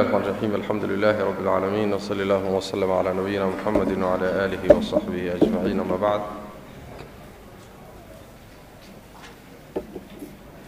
[0.00, 5.34] الرحمن الرحيم الحمد لله رب العالمين وصلى الله وسلم على نبينا محمد وعلى آله وصحبه
[5.40, 6.20] أجمعين أما بعد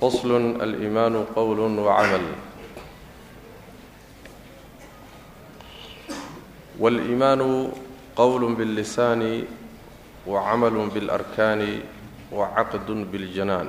[0.00, 0.30] فصل
[0.64, 2.24] الإيمان قول وعمل
[6.78, 7.72] والإيمان
[8.16, 9.44] قول باللسان
[10.26, 11.80] وعمل بالأركان
[12.32, 13.68] وعقد بالجنان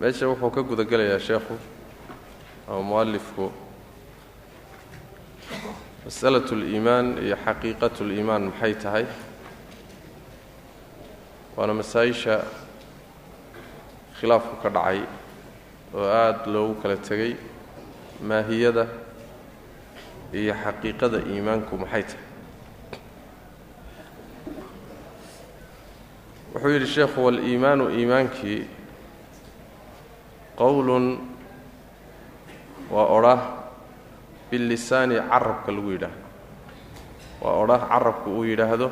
[0.00, 1.54] meesha wuxuu ka guda gelayaa sheekhu
[2.68, 3.52] ama mualifku
[6.04, 9.06] masalatu اliimaan iyo xaqiiqatu اliimaan maxay tahay?
[11.56, 12.34] Waana masaa-isha
[14.20, 15.00] khilaafku ka dhacay
[15.94, 17.32] oo aada loogu kala tegay
[18.28, 18.84] maahiyada
[20.32, 22.22] iyo xaqiiqada iimaanku maxay tahay?
[26.54, 28.60] Wuxuu yidhi sheekhu waliimaanu iimaankii
[30.58, 31.18] qowlun
[32.90, 33.40] waa odhah
[34.50, 36.22] bilisaani carabka lagu yidhaahdo
[37.42, 38.88] waa odhah carabku uu yidhaahdo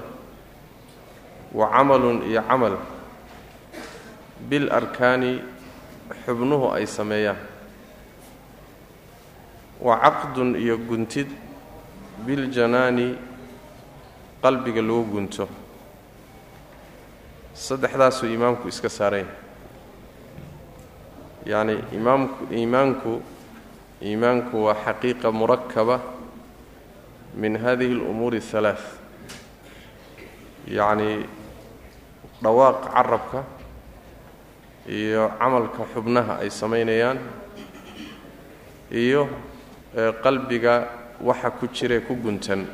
[1.53, 2.77] wa camalun iyo camal.
[4.49, 5.39] Bil arkaani
[6.25, 7.37] xubnuhu ay sameeyaan.
[9.81, 11.29] Wa caqdun iyo guntid
[12.27, 13.15] biljanaani
[14.43, 15.49] qalbiga lagu gunto.
[17.55, 19.29] Saddexdaasuu imaamku iska saaranya
[21.47, 23.13] yacni imaamku iimaanku
[24.03, 26.01] iimaanku waa xaqiiqa murakaba
[27.35, 28.77] min hadihi اlumuuri اhalaa
[30.67, 31.27] yacni
[32.43, 33.41] dhawaaq carabka
[34.87, 37.19] iyo camalka xubnaha ay samaynayaan
[38.91, 39.29] iyo
[40.23, 40.75] qalbiga
[41.23, 42.67] waxa ku jirae ku guntan.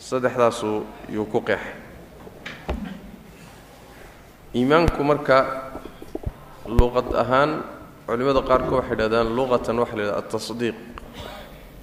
[0.00, 1.76] Saddexdaasuu yuu ku qeexay
[4.56, 5.69] iimaanku marka
[6.70, 7.50] luqad ahaan
[8.06, 10.76] culimmada qaarkood waxay dhahdaan luqatan waxa la yidhahda atasdiiq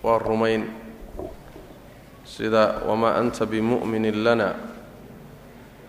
[0.04, 0.64] waa rumayn.
[2.24, 4.56] Sida wamaa anta bimu'minin lana?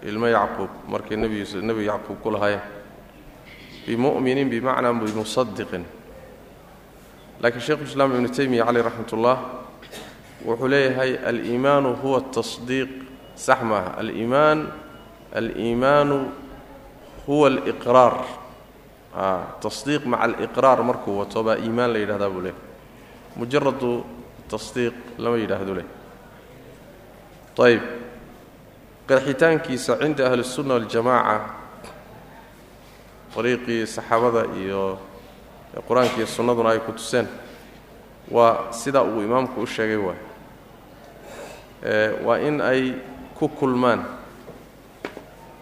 [0.03, 2.63] Ilmo yacquub markay nebi nebi yacquub ku lahaayeen.
[3.87, 5.85] Bimu'minin bimacnaa bimusadiqin
[7.43, 9.39] laakiin sheikhu islaam ibnu taymiya caleyh raxmat ullah
[10.47, 12.91] wuxuu leeyahay aliimaanu huwa tasdiiq
[13.35, 13.99] sax maaha.
[13.99, 14.71] Aliimaan
[15.35, 16.31] aliimaanu
[17.27, 18.15] huwa aliqraar
[19.15, 22.55] Ah, tasdiiq maca aliqraar markuu wato baa iimaan la yidhahdaa buu leh.
[23.37, 24.05] Mujaradu
[24.49, 25.87] tasdiiq lama yidhaahdo leh.
[27.59, 27.83] Ayb
[29.09, 31.51] qarxitaankiisa cinda ahlisunna waljamaaca
[33.39, 34.99] ariiqii saxaabada iyo
[35.89, 37.27] qur'aanka iyo sunnaduna ay ku tuseen
[38.31, 40.21] waa sidaa uu imaamku u sheegay waay.
[41.83, 42.95] Eh, waa in ay
[43.35, 44.05] ku kulmaan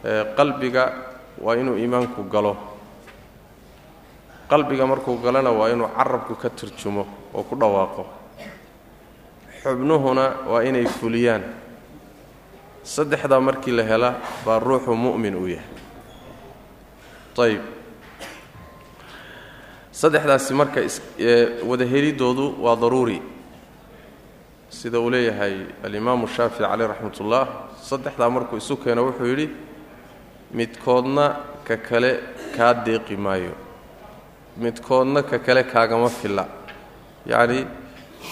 [0.05, 0.93] eh, qalbiga
[1.39, 2.76] waa inuu iimaanku galo
[4.51, 8.07] qalbiga markuu galana waa inuu carabku ka turjumo oo ku dhawaaqo.
[9.63, 11.43] Xubnuhuna waa inay fuliyaan.
[12.83, 14.11] Saddexdaa markii la hela
[14.47, 15.71] baa ruuxu mu'min uu yahay.
[17.39, 17.63] Ayib
[19.93, 20.81] saddexdaasi marka
[21.69, 23.23] wada helidoodu waa daruuri.
[24.71, 27.45] Sida uu leeyahay alimaamu shaafici caleyh raxmat ullah
[27.83, 29.47] saddexdaa markuu isu keeno wuxuu yidhi
[30.55, 31.27] midkoodna
[31.67, 32.11] ka kale
[32.57, 33.53] kaa deeqi maayo
[34.57, 36.45] midkoodna ka kale kaagama filla.
[37.27, 37.67] Yacni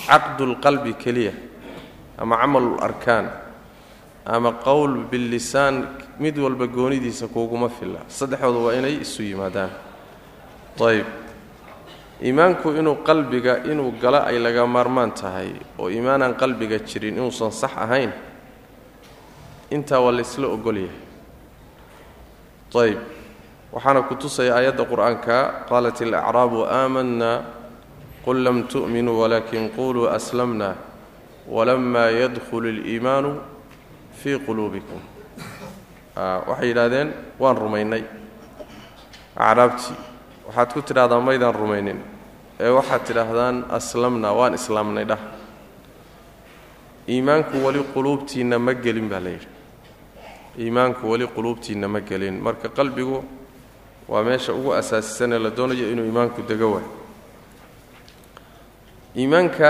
[0.06, 1.32] caqdulqalbi keliya
[2.18, 3.26] ama camalul arkaan
[4.26, 5.86] ama qowl billisaan
[6.18, 8.00] mid walba goonidiisa kuuguma filla.
[8.08, 9.70] Saddexdooda waa inay isu yimaadaan.
[10.80, 11.06] Ayb
[12.22, 17.74] iimaanku inuu qalbiga inuu galo ay laga maarmaan tahay oo iimaanaan qalbiga jirin inuusan sax
[17.76, 18.12] ahayn
[19.70, 20.94] intaa waa laysla ogolyahay
[22.74, 22.98] ayb
[23.74, 27.30] waxaana ku tusaya aayadda qur'aanka qaalat alacraabu aamanna
[28.24, 30.76] qul lam tu'minuu walakin quluu aslamna
[31.48, 33.30] walama yadkhulu اliimaanu
[34.20, 35.00] fii quluubikum.
[36.48, 37.08] Waxay yidhahdeen
[37.42, 38.02] waan rumaynay.
[39.36, 39.96] Acraabtii
[40.46, 41.98] waxaad ku tidhahdaa maydaan rumaynin.
[42.60, 45.18] Ee waxaad tidhaahdaan aslamna waan islaamnay dhah.
[47.08, 49.48] Iimaanku weli quluubtiinna ma gelin baa la yidhi.
[50.62, 52.38] Iimaanku weli quluubtiinna ma gelin.
[52.40, 53.24] Marka qalbigu
[54.08, 56.86] waa meesha ugu asaasisanee la doonayo inuu iimaanku dego waay.
[59.16, 59.68] Iimaanka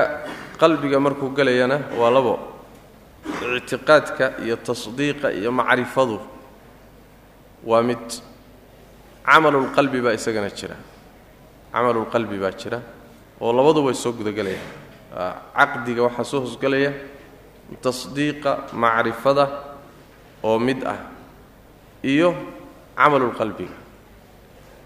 [0.60, 2.34] qalbiga markuu gelayana waa labo.
[3.56, 6.20] Ictiqaadka iyo tasdiiqa iyo macrifadu
[7.64, 8.04] waa mid
[9.26, 10.76] camalulqalbi baa isagana jira.
[11.72, 12.81] Camalulqalbi baa jira
[13.40, 14.66] oo labadu way soo gudagelayaan.
[15.56, 16.92] Caqdiga waxaa soo hosgelaya
[17.82, 19.44] tasdiiqa macrifada
[20.42, 20.98] oo mid ah
[22.02, 22.34] iyo
[22.96, 23.76] camalulqalbiga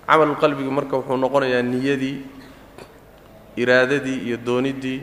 [0.08, 2.16] camalulqalbigi marka wuxuu noqonayaa niyadii
[3.62, 5.00] iraadadii iyo dooniddii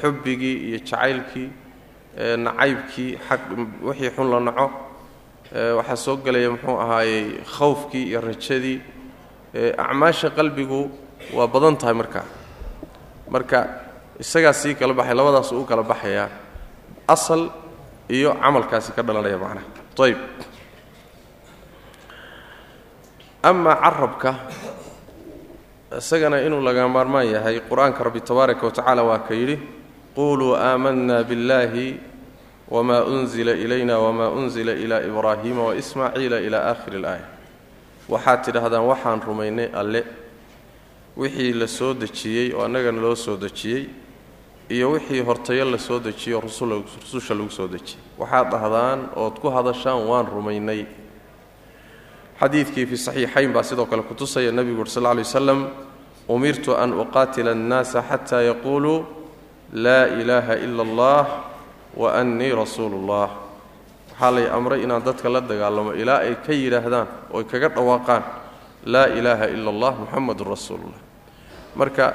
[0.00, 1.48] xubbigii iyo jacaylkii
[2.44, 3.40] nacaybkii xaq
[3.86, 4.66] wixii xun la naco.
[5.78, 7.24] Waxaa soo gelaya muxuu ahaayey
[7.56, 8.78] khawfkii iyo rajadii.
[9.84, 10.80] Acmaasha qalbigu
[11.36, 12.24] waa badan tahay markaa
[13.34, 13.58] marka
[14.22, 16.28] isagaa sii kala baxay labadaas uu kala baxayaa.
[17.14, 17.42] Asal
[18.16, 19.66] iyo camalkaasi ka dhalanaya macnaha
[20.06, 20.18] ayb
[23.42, 24.34] amaa carabka
[25.98, 29.56] isagana inuu laga maarmaan yahay qur'aanka rabbi tabaaraka wa tacaala waa ka yidhi
[30.14, 31.98] quluu aamanna biاllahi
[32.70, 37.24] wma unzila ilayna wma unzila ilaa ibraahiima waismaaciila ilaa aakhiri اlaaya
[38.08, 40.04] waxaad tidhaahdaan waxaan rumaynay alle.
[41.16, 43.88] Wixii la soo dejiyey oo annagana loo soo dejiyey
[44.70, 47.98] iyo wixii hortayo la soo dejiyey oo rususha lagu soo dejiyey.
[48.18, 50.86] Waxaad dhahdaan ood ku hadashaan waan rumaynay
[52.40, 55.60] xadiidkii fi saxiixayn baa sidoo kale kutusaya nebigu uri sal lla lay waslam
[56.28, 59.04] umirtu an uqaatila annaasa xataa yaquuluu
[59.72, 61.24] laa ilaaha ila allah
[61.96, 63.28] wa annii rasuulu ullah
[64.10, 68.22] waxaa lay amray inaan dadka la dagaalamo ilaa ay ka yidhaahdaan ooy kaga dhawaaqaan
[68.92, 71.00] laa ilaaha ila allah muxamadun rasuulullah.
[71.76, 72.06] Marka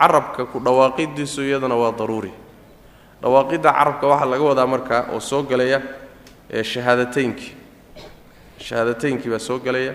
[0.00, 2.32] carabka ku dhawaaqidiisu iyadana waa daruuri.
[3.22, 5.78] Dhawaaqidda carabka waxaa laga wadaa marka oo soo gelaya
[6.50, 7.52] ee shahaadataynkii
[8.58, 9.94] shahaadataynkii baa soo gelaya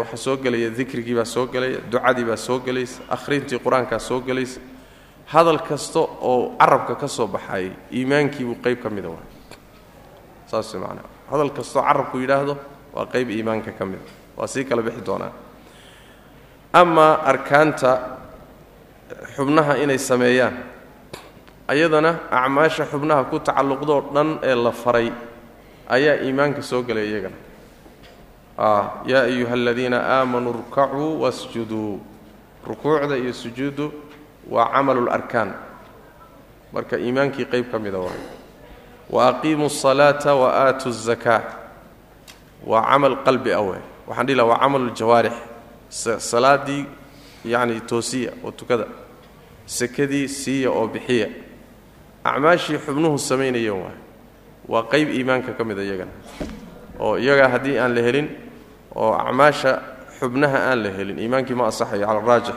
[0.00, 4.60] waxaa soo gelaya dikrigii baa soo gelaya ducadii baa soo gelaysa akhrintii qur'aankaa soo gelaysa
[5.32, 6.00] hadal kasta
[6.30, 9.08] oo carabka ka soo baxayay iimaankiibuu qayb ka mida
[10.50, 11.04] saas macnaa.
[11.30, 12.54] Hadal kastaoo carabku yidhaahdo
[12.94, 14.02] waa qayb iimaanka ka mida
[14.36, 15.32] waa sii kala bixi doonaa.
[16.72, 17.90] Amaa arkaanta
[19.36, 20.54] xubnaha inay sameeyaan
[21.68, 25.12] ayadana acmaasha xubnaha ku tacalluqdoo dhan ee la faray
[25.88, 27.36] ayaa iimaanka soo gelay iyagana.
[28.58, 32.00] Ah, yaa ayuha aladiina aamanuu rukacuu wasjuduu.
[32.66, 33.92] Rukuucda iyo sujuuddu
[34.50, 35.54] waa camalu larkaan
[36.72, 38.20] marka iimaankii qayb ka mida waay
[39.10, 41.42] wa aqiimuu asalaata wa aatuu zakaa.
[42.66, 45.32] Waa camal qalbi ah awe waxaan dhihi laha waa camal ljawaarix
[46.18, 46.84] salaadii
[47.44, 48.86] yacni toosiya oo tukada.
[49.66, 51.28] Sakadii siiya oo bixiya.
[52.24, 54.07] Acmaashii xubnuhu samaynayeen waay
[54.68, 56.10] waa qayb iimaanka ka mida iyagana
[57.00, 58.28] oo iyagaa haddii aan la helin
[58.94, 59.72] oo acmaasha
[60.20, 62.56] xubnaha aan la helin iimaankii ma asaxayo cala araajix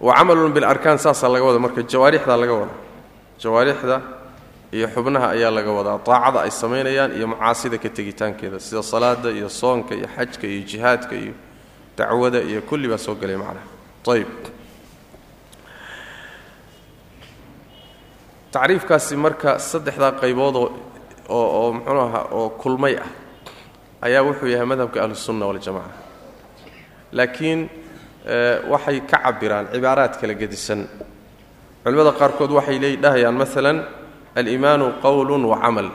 [0.00, 2.74] wa camalun bilarkaan saasaa laga wada marka jawaarixdaa laga wada
[3.42, 3.96] jawaarixda
[4.74, 5.98] iyo xubnaha ayaa laga wadaa.
[6.06, 8.58] Taacada ay samaynayaan iyo macaasida ka tegitaankeeda.
[8.60, 11.32] Sida salaada iyo soonka iyo xajka iyo jihaadka iyo
[11.96, 13.62] dacwada iyo kulli baa soo gelay macnaha.
[14.12, 14.26] Ayb
[18.54, 20.66] tacriifkaasi marka saddexdaa qayboodoo
[21.36, 23.10] oo oo muxuu ahaa oo kulmay ah
[24.06, 25.92] ayaa wuxuu yahay madhabka ahlusunna waljamaca
[27.18, 27.60] laakiin
[28.72, 30.80] waxay ka cabiraan cibaaraad kala gedisan.
[31.84, 33.78] Culimmada qaarkood waxay le dhahayaan maalan
[34.38, 35.88] aliimaanu qowlun wa camal.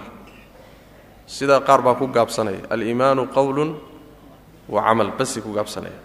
[1.35, 3.69] Sidaa qaar baa ku gaabsanaya aliimaanu qowlun
[4.73, 5.97] wa camal basi ku gaabsanaya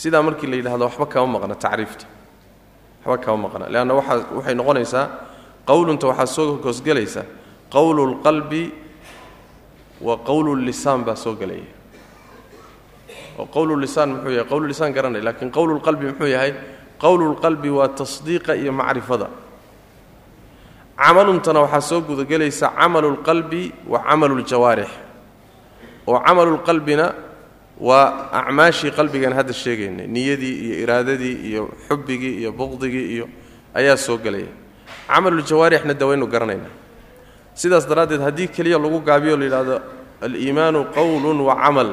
[0.00, 2.04] sidaa markii la yidhahdo waxba kama maqna tacriifta.
[3.06, 5.06] Waxba kama maqna leanna waaa waxay noqonaysaa
[5.68, 7.22] qowlunta waxaa soo hoosgelaysa
[7.74, 8.62] qowlu lqalbi
[10.00, 11.66] wa qowlu lisaan baa soo gelaya
[13.38, 14.48] oo qowlulisaan muxuu yahay?
[14.50, 16.52] Qowlulisaan garanay lakiin qowlulqalbi muxuu yahay?
[17.02, 19.28] Qowlulqalbi waa tasdiiqa iyo macrifada.
[20.96, 23.62] Camaluntana waxaa soo gudagelaysa camalulqalbi
[23.92, 24.88] wa camaluuljawaarix
[26.06, 27.06] oo camalulqalbina
[27.80, 33.26] waa acmaashii qalbigan hadda sheegaynay niyadii iyo iraadadii iyo xubbigii iyo buqdigii iyo
[33.74, 34.48] ayaa soo gelaya
[35.08, 36.74] camaluljawaarixna de waynu garanaynaa.
[37.54, 39.80] Sidaas daraaddeed haddii keliya lagu gaabiyo la yidhahdo
[40.22, 41.90] aliimaanu qowlun wa camal.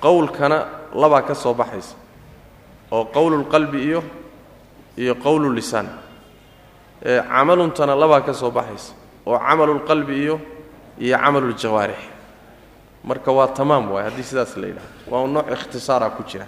[0.00, 0.58] Qowlkana
[0.94, 1.94] labaa ka soo baxaysa.
[2.92, 4.02] Oo qowlulqalbi iyo
[4.96, 5.88] iyo qowlulisaan
[7.02, 8.92] camaluntana labaa ka soo baxaysa.
[9.26, 10.40] Oo camalulqalbi iyo
[10.98, 12.00] iyo camaluljawaarix.
[13.04, 16.46] Marka waa tamaam waay haddii sidaas la yidhahdo waa nooc ikhtisaara ku jira.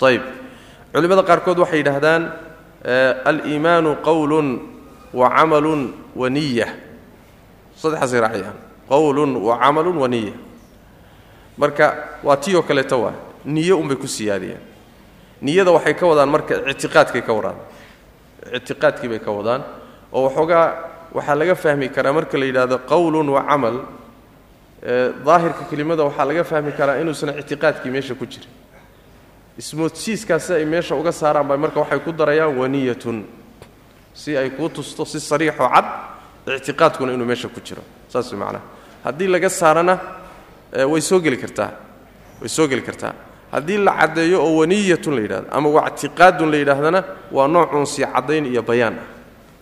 [0.00, 0.22] Ayb
[0.92, 2.32] culimmada qaarkood waxay yidhaahdaan
[3.24, 4.48] aliimaanu qowlun
[5.14, 6.68] wa camalun wa niya
[7.76, 8.56] saddexaasay raaciyaan
[8.88, 10.32] qowlun wa camalun wa niya
[11.58, 13.14] marka waa tii oo kaleeta waa
[13.44, 14.60] niyo unbay ku siyaadiyeen
[15.42, 17.56] niyada waxay ka wadaan marka ictiqaadkay ka wadaan.
[18.56, 19.62] Ictiqaadkii bay ka wadaan
[20.12, 20.66] oo waxoogaa
[21.16, 23.76] waxaa laga fahmi karaa marka la yidhaahdo qowlun wa camal
[25.26, 28.48] daahirka kelimada waxaa laga fahmi karaa inuusan ictiqaadkii meesha ku jirin.
[29.58, 33.24] Ismoodsiiskaasi ay meesha uga saaraan bay marka waxay ku darayaan waniyatun
[34.14, 35.86] si ay kuu tusto si sariixoo cad
[36.56, 37.82] ictiqaadkuna inuu meesha ku jiro.
[38.08, 38.62] Saas macnaha
[39.04, 39.98] haddii laga saarana
[40.72, 41.70] way soo geli kartaa.
[42.40, 43.14] Way soo geli kartaa.
[43.52, 48.46] Haddii la caddeeyo oo waniyatun la yidhahdo ama wactiqaadun la yidhaahdana waa noocuun sii caddayn
[48.46, 49.06] iyo bayaan ah.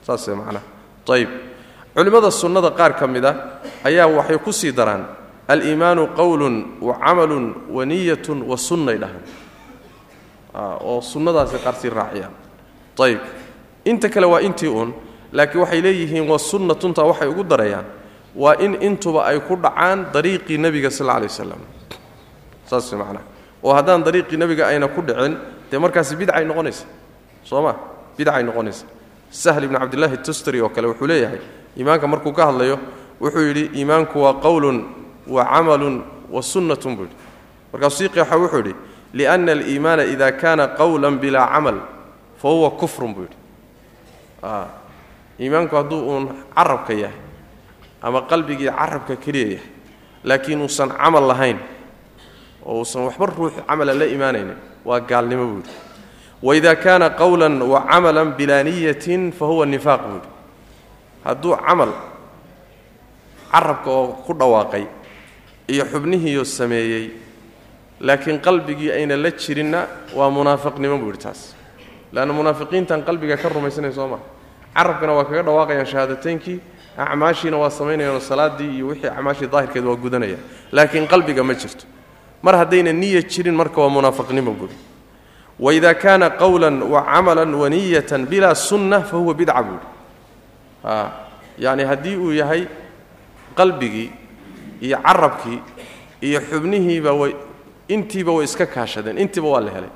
[0.06, 0.64] Saasee macnaha
[1.08, 1.28] ayib
[1.94, 5.06] culimmada sunnada qaar ka mid a ayaa waxay ku sii daraan
[5.48, 9.24] aliimaanu qowlun wa camalun wa niyatun wa sunnay dhahaan.
[10.84, 12.32] Oo sunnadaasi qaar sii raaciyaan.
[13.00, 13.20] Ayib
[13.90, 14.90] inta kale waa intii uun
[15.32, 17.84] laakiin waxay leeyihiin wa sunnatunta waxay ugu darayaan.
[18.36, 21.58] Waa in intuba ay ku dhacaan dariiqii nebiga sal alay waslam
[22.68, 23.24] saas macnaha
[23.64, 25.34] oo haddaan dariiqii nebiga ayna ku dhicin
[25.70, 26.84] dee markaasi bidcay noqonaysa?
[27.44, 27.72] Soo ma?
[28.16, 28.84] Bidcay noqonaysa.
[29.30, 31.40] Sahl ibni cabdillahi tustari oo kale wuxuu leeyahay
[31.76, 32.78] iimaanka markuu ka hadlayo
[33.20, 34.78] wuxuu yidhi iimaanku waa qowlun
[35.26, 37.16] wa camalun wa sunnatun buu yidhi.
[37.72, 38.74] Markaasuu sii qeexa wuxuu yidhi
[39.14, 41.78] lianna aliimaana ida kana qowlan bilaa camal
[42.40, 43.36] fa huwa kufrun buu yidhi
[45.40, 47.16] iimaanku hadduu uun carabka yahay
[48.02, 49.66] ama qalbigii carabka keliya yahay
[50.24, 51.58] laakiin uusan camal lahayn
[52.66, 55.74] oo uusan waxba ruux camala la imaanaynin waa gaalnimo buu yidhi
[56.42, 60.28] waida kaana qowlan wa camalan bilaa niyatin fa huwa nifaaq buu yidhi
[61.24, 61.92] hadduu camal
[63.52, 64.84] carabka oo ku dhawaaqay
[65.68, 67.10] iyo xubnihiioo sameeyey
[68.00, 71.54] laakiin qalbigii ayna la jirinna waa munaafiqnimo buu yidhi taas
[72.12, 74.20] leanna munaafiqiintan qalbiga ka rumaysanayn soo maa
[74.74, 76.58] carabkana waa kaga dhawaaqayaan shahaadataynkii
[76.96, 81.84] acmaashiina waa samaynayaanoo salaaddii iyo wixii acmaashii daahirkeed waa gudanayaan laakiin qalbiga ma jirto
[82.42, 84.76] mar haddayna niya jirin marka waa munaafiqnimo buuri
[85.60, 89.86] waida kaana qowlan wa camalan wa niyatan bilaa sunna fa huwa bidca buuri
[91.58, 92.66] yacni haddii uu yahay
[93.54, 94.10] qalbigii
[94.80, 95.58] iyo carabkii
[96.22, 97.32] iyo xubnihiiba way
[97.88, 99.90] intiiba way iska kaashadeen intiiba waa la helay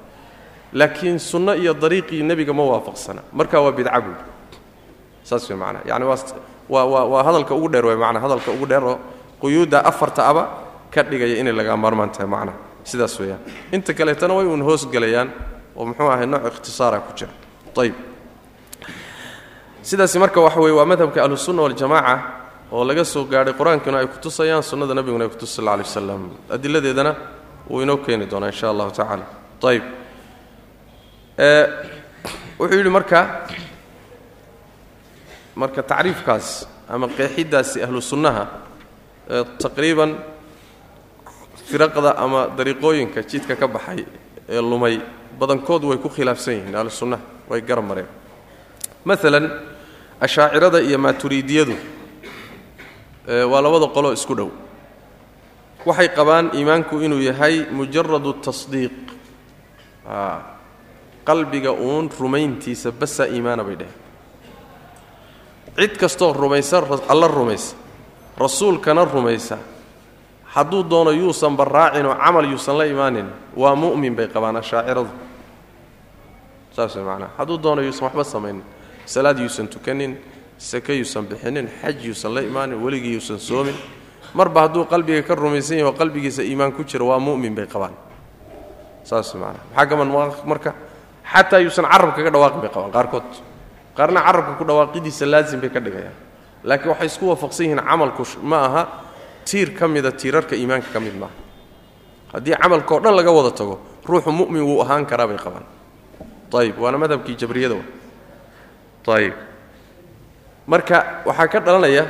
[0.73, 3.23] laakiin sunno iyo dariiqii nebiga ma waafaqsana.
[3.33, 4.23] Marka waa bidca buuri
[5.25, 8.21] saas way macnaha yani waa waa waa hadalka ugu dheer way macnaa.
[8.21, 8.99] Hadalka ugu dheer oo
[9.41, 10.43] quyuudda afarta aba
[10.91, 13.41] ka dhigaya inay laga maarmaan tahay macnaha sidaas weeyaan.
[13.73, 15.29] Inta kaleetana way uun hoosgelayaan
[15.77, 17.33] oo muxuu ahay nooc ikhtisaara ku jira.
[17.77, 17.95] Ayib
[19.83, 22.15] sidaasi marka waxa weye waa madhabka ahlusunna waljamaaca
[22.73, 27.13] oo laga soo gaadhay qur'aankuna ay kutusayaan sunnada nebiguna ay kutus sal alay waslam adiladeedana
[27.71, 29.25] wuu inoo keeni doonaa insha allahu tacaala.
[29.63, 29.83] Ayib
[31.39, 33.49] wuxuu yidhi marka
[35.57, 38.45] marka tacriifkaas ama qeexiddaasi ahlu sunnaha
[39.59, 40.17] taqriiban
[41.69, 44.05] firaqda ama dariiqooyinka jidka ka baxay
[44.49, 45.01] ee lumay
[45.39, 48.09] badankood way ku khilaafsan yihiin ahlu sunnaha way garab mareen.
[49.05, 49.51] Maalan
[50.21, 51.75] ashaacirada iyo maaturiidiyadu
[53.51, 54.51] waa labada qoloo isku dhow.
[55.87, 58.93] Waxay qabaan iimaanku inuu yahay mujaradu tasdiiq
[61.25, 64.01] qalbiga uun rumayntiisa basa iimaana bay dheheen
[65.77, 67.77] cid kastoo rumaysa alla rumaysa
[68.37, 69.59] rasuulkana rumaysa.
[70.53, 73.27] Hadduu doono yuusan baraacinoo camal yuusan la imaanin
[73.57, 75.09] waa mu'min bay qabaan ashaaciradu.
[76.73, 77.05] Saas way
[77.39, 78.65] hadduu doono yuusan waxba samaynin
[79.07, 80.19] salaad yuusan tukanin
[80.59, 83.75] sake yuusan bixinin xaj yuusan la imaanin weligii yuusan soomin
[84.35, 87.93] marba hadduu qalbiga ka rumaysan yahi oo qalbigiisa iimaan ku jira waa mu'min bay qabaan.
[89.05, 90.09] Saas way maxaa gaban
[90.45, 90.75] marka
[91.35, 93.29] xataa yuusan carab kaga dhawaaqin bay qabaan qaarkood.
[93.97, 96.17] Qaarna carabka ku dhawaaqidiisa laazim bay ka dhigayaan.
[96.65, 98.83] Laakiin waxay isku waafaqsan yihiin camalku ma aha
[99.45, 101.35] tiir ka mida tiirarka iimaanka ka mid maaha
[102.33, 105.67] haddii camalkao dhan laga wada tago ruuxu mu'min wuu ahaan karaa bay qabaan.
[106.53, 107.77] Ayib waana madhabkii jabriyada
[109.09, 109.35] ayib
[110.67, 112.05] marka waxaa ka dhalanaya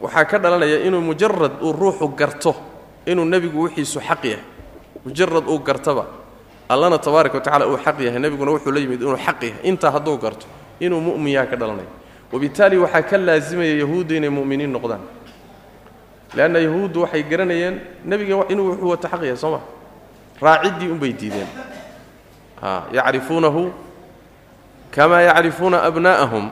[0.00, 2.54] waxaa ka dhalanaya inuu mujarad uu ruuxu garto
[3.06, 4.44] inuu nebigu wixiisu xaq yahay.
[5.04, 6.06] Mujarad uu gartaba
[6.72, 9.60] allana tabaaraka wa tacala uu xaq yahay nebiguna wuxuu la yimid inuu xaq yahay.
[9.68, 10.46] Intaa hadduu garto
[10.80, 11.88] inuu mu'min yaha ka dhalanaya
[12.32, 15.00] wabitaali waxaa ka laasimaya yahuudda inay mu'miniin noqdaan.
[16.34, 19.60] Leanna yahuuddu waxay garanayeen nebiga inuu wuxuu wata xaq yahay soo ma?
[20.40, 21.46] Raaciddii unbay diideen.
[22.62, 23.72] A yacrifuunahu
[24.90, 26.50] kamaa yacrifuuna abnaa'ahum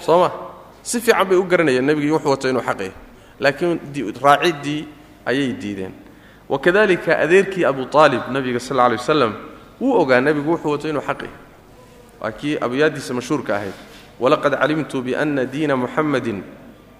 [0.00, 0.30] soo ma?
[0.82, 2.92] Si fiican bay u garanayeen nebigii wuxuu wato inuu xaq yahay.
[3.40, 3.78] Laakiin
[4.22, 4.88] raaciddii
[5.26, 5.92] ayay diideen.
[6.48, 9.32] Wakadalika adeerkii abu aalib nabiga sal lla alay wasalam
[9.80, 11.36] wuu ogaa nebigu wuxuu wato inuu xaq yahay
[12.20, 13.72] waa kii abyaaddiisa mashhuurka ahayd.
[14.20, 16.42] Walaqad calimtu biana diina muxammadin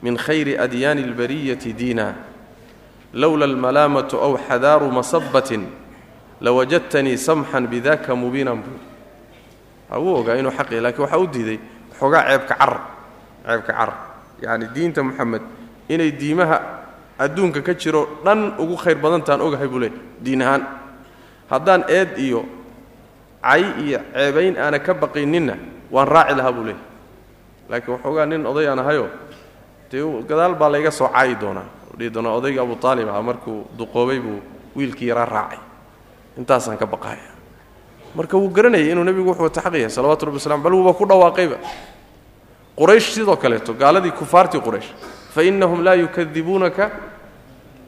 [0.02, 2.14] min khayri adyaani اlbariyati diina.
[3.12, 5.66] Lowla almalaamatu aw xadaaru masabatin
[6.40, 8.80] lawajadtanii samxan bidaka mubiinan buuri
[10.00, 11.58] wuu ogaa inuu xaq lakiin waxaa u diiday
[11.90, 12.80] waxoogaa ceebka carar
[13.44, 13.98] ceebka carar
[14.40, 15.42] yacni diinta moxamed
[15.88, 16.56] inay diimaha
[17.18, 20.62] adduunka ka jiro dhan ugu khayr badantaan ogahay buu leey diin ahaan.
[21.50, 22.44] Haddaan eed iyo
[23.42, 25.54] cay iyo ceebayn aana ka baqayninna
[25.90, 26.84] waan raaci lahaa buu leeyahy
[27.70, 29.06] laakiin waxoogaa nin oday aan ahayo
[29.90, 31.66] dee gadaal baa layga soo caayi doonaa.
[31.98, 34.38] Dhihi doonaa odayga abu aalib ahaa markuu duqoobay buu
[34.76, 35.58] wiilkii yaraa raacay.
[36.38, 37.28] Intaasaan ka baqaaya.
[38.14, 41.04] Marka wuu garanayay inuu nebigu wuxuu wata xaq yahay salawatu rabbi waslam bal wuuba ku
[41.06, 41.56] dhawaaqayba.
[42.78, 44.88] Quraysh sidoo kaleeto gaaladii kufaartii quraysh
[45.34, 46.90] fa innahum laa yukadibuunaka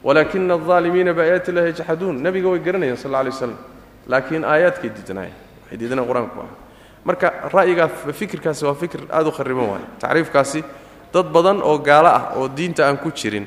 [0.04, 3.54] walaakina aldaalimiina biaayaati illahi yajxaduun nebiga way garanayeen sal alla lay waslam
[4.06, 6.50] laakiin aayaadkay diidanaayeen waxay diidaneen qur'aanku ah
[7.04, 7.88] marka ra'yigaa
[8.20, 10.64] fikirkaasi waa fikir aad u khariban waayo tacriifkaasi
[11.14, 13.46] dad badan oo gaalo ah oo diinta aan ku jirin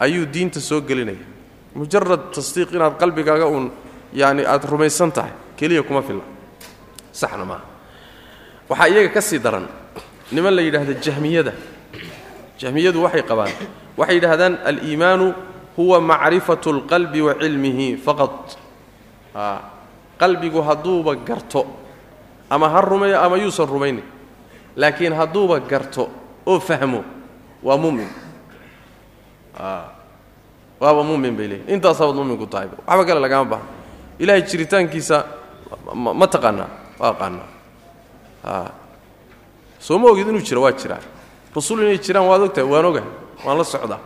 [0.00, 1.24] ayuu diinta soo gelinaya
[1.74, 3.70] mujarad tasdiiq inaad qalbigaaga uun
[4.12, 6.22] yaani aad rumaysan tahay keliya kuma filla.
[7.12, 7.64] Saxna maaha
[8.68, 9.66] waxaa iyaga ka sii daran
[10.32, 11.52] niman la yidhaahda jahmiyada.
[12.58, 13.50] Jahmiyadu waxay qabaan
[13.98, 15.34] waxay yidhaahdaan aliimaanu
[15.76, 18.34] huwa macrifatu اlqalbi wa cilmihi faqad
[20.24, 21.66] qalbigu hadduuba garto.
[22.50, 24.04] Ama ha rumeeyo ama yuusan rumaynin
[24.76, 26.08] laakiin hadduuba garto.
[26.46, 27.04] Oo fahmo
[27.62, 28.08] waa mumin
[30.80, 33.68] waaba mumin bay leeyihiin intaasabaad muminku tahayba waxba kale lagama baahno
[34.18, 35.16] ilahay jiritaankiisa
[35.94, 36.68] ma taqaanaa
[37.00, 37.48] waa aqaanaa.
[39.80, 41.00] Soo ma ogid inuu jiro waa jiraa
[41.54, 43.08] rasul inay jiraan waad ogtahay waan ogahay
[43.44, 44.00] waan la socdaa.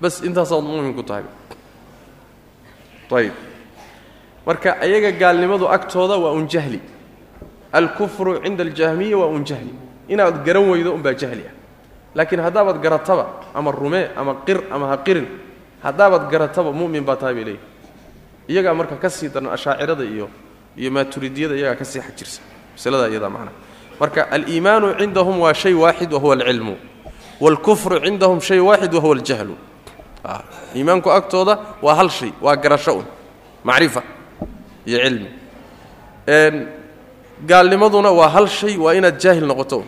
[0.00, 1.30] Bas intaasaad muminku tahayba
[3.14, 3.34] ayib
[4.46, 6.80] marka ayaga gaalnimadu agtooda waa un jahli.
[7.72, 9.72] Alkufru cinda aljahmiya waa un jahli.
[10.08, 11.52] Inaad garan weydo unbaa jahli ah.
[12.14, 15.26] Laakiin haddaabaad garataba ama rumee ama qir ama ha qirin
[15.82, 17.60] haddaabaad garataba mu'min baa tahay bay leeyihi
[18.48, 20.30] iyagaa marka ka sii daran ashaacirada iyo
[20.76, 22.40] iyo maaturidiyada iyagaa ka sii xajirsa.
[22.72, 23.52] Masaladaa iyadaa macnaha
[24.00, 26.76] marka aliimaanu cindahum waa shay waaxid wahuwa alcilmu.
[27.40, 29.54] Waalkufru cindahum shay waaxid wahuwa aljahlu.
[30.74, 33.04] Iimaanku agtooda waa hal shay waa garasho un.
[33.64, 34.02] Macrifa
[34.86, 35.28] iyo cilmi.
[37.46, 39.84] Gaalnimaduna waa hal shay waa inaad jaahil noqoto.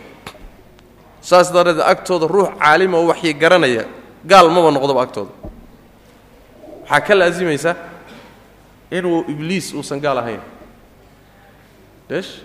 [1.21, 3.83] Saas dareed agtooda ruux caalima oo waxyi garanaya
[4.25, 5.31] gaal maba noqdoba agtooda.
[6.89, 7.75] Waxaa ka laasimaysa
[8.91, 10.39] inuu ibliis uusan gaal ahayn.
[12.09, 12.41] Eesh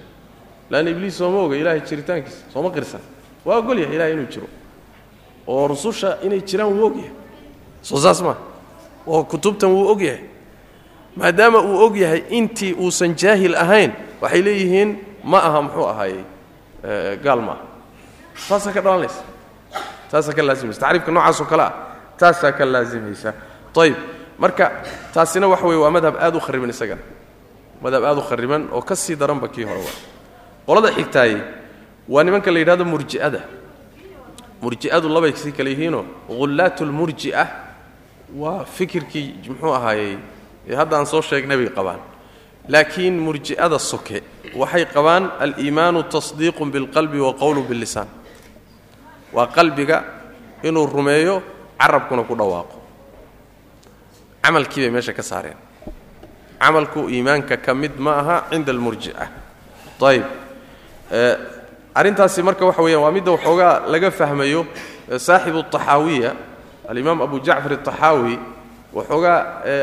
[0.71, 3.01] leanna ibliis sooma oga ilaahay jiritaankiisa sooma qirsan.
[3.45, 4.49] Waa ogol yahay ilahay inuu jiro.
[5.47, 7.13] Oo rususha inay jiraan wuu og yahay.
[7.83, 8.37] Soo saas maa
[9.07, 10.25] oo kutubtan wuu og yahay
[11.17, 14.91] maadaama uu og yahay intii uusan jaahil ahayn waxay leeyihiin
[15.25, 16.25] ma aha muxuu ahaayey?
[17.25, 17.65] Gaal ma aha.
[18.49, 19.23] Taasaa ka dhalanaysa.
[20.11, 21.73] Taasaa ka laasimaysa tacriifka noocaasoo kale ah
[22.19, 23.35] taasaa ka laasimaysa
[23.77, 23.97] ayib
[24.39, 24.71] marka
[25.15, 27.03] taasina waxa weye waa madhab aad u khariban isagana
[27.83, 29.97] madhab aad u khariban oo ka daranba kii hore waa.
[30.67, 31.39] Qolada xigtaaye
[32.09, 33.41] waa nimanka la yidhahdo murji'ada.
[34.63, 37.47] Murji'adu labay sii kale yihiinoo hullaatu lmurji'a
[38.37, 40.19] waa fikirkii muxuu ahaayey
[40.73, 42.01] hadda aan soo sheegnay bay qabaan.
[42.69, 44.23] Laakiin murji'ada soke
[44.57, 48.09] waxay qabaan aliimaanu tasdiiqun bilqalbi wa qowlu billisaan.
[49.33, 50.05] Waa qalbiga
[50.63, 51.43] inuu rumeeyo
[51.79, 52.77] carabkuna ku dhawaaqo.
[54.43, 55.57] Camalkii bay meesha ka saareen.
[56.61, 59.29] Camalku iimaanka ka mid ma aha cinda almurji'a
[60.05, 60.25] ayib
[61.95, 64.67] arrintaasi marka waxa weeyaan waa midda waxoogaa laga fahmayo
[65.17, 66.33] saaxibu taxaawiya
[66.89, 68.39] alimaam abu jacfar ataxaawi
[68.95, 69.39] waxoogaa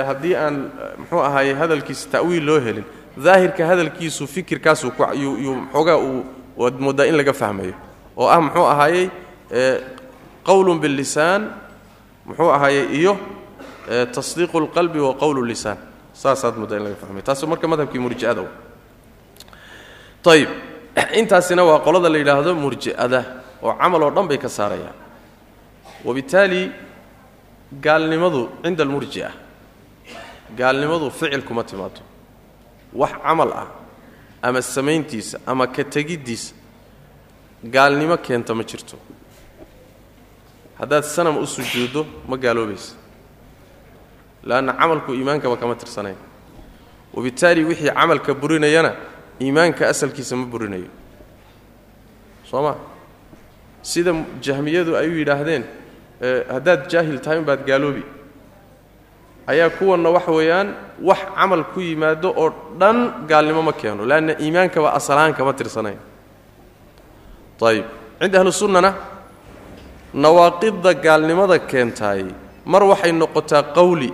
[0.08, 2.86] haddii aan muxuu ahaaye hadalkiisa ta'wiil loo helin
[3.24, 6.26] daahirka hadalkiisu fikirkaasuu yuu xoogaa uu
[6.58, 7.74] waad in laga fahmayo.
[8.18, 9.10] Oo ah muxuu ahaayey
[10.44, 11.52] qowlun billisaan
[12.26, 13.18] muxuu ahaayey iyo
[13.88, 15.78] tasdiiqu اlqalbi wa qowlu lisaan.
[16.14, 17.24] Saasaad mooddaa in laga fahmayo.
[17.24, 18.46] Taas marka madhabkii murji'ada
[20.30, 20.50] ayib
[21.20, 23.26] intaasina waa qolada la yidhaahdo murji'ada
[23.62, 24.96] oo camal oo dhan bay ka saarayaan.
[26.06, 26.72] Wabittaali
[27.80, 29.32] gaalnimadu cinda almurji'a
[30.58, 32.02] gaalnimadu ficil kuma timaado
[32.94, 33.68] wax camal ah
[34.42, 36.54] ama samayntiisa ama ka tegiddiisa
[37.64, 38.98] gaalnimo keenta ma jirto.
[40.80, 42.96] Haddaad sanam u sujuuddo ma gaaloobaysa.
[44.44, 46.16] Leanna camalku iimaankaba kama tirsanayn.
[47.14, 48.96] Wabittaali wixii camalka burinayana
[49.40, 50.90] iimaanka asalkiisa ma burinayo.
[52.50, 52.76] Soo ma?
[53.84, 55.64] Sida jahmiyadu ay u yidhaahdeen
[56.22, 58.04] haddaad jaahil tahay unbaad gaaloobi.
[59.48, 60.70] Ayaa kuwanna waxa weeyaan
[61.02, 62.98] wax camal ku yimaado oo dhan
[63.30, 65.98] gaalnimo ma keeno leanna iimaankaba asalahaan kama tirsanayn.
[67.62, 67.86] Ayib
[68.20, 68.92] cinda ahlusunnana
[70.14, 72.26] nawaaqidda gaalnimada keentaay
[72.66, 74.10] mar waxay noqotaa qawli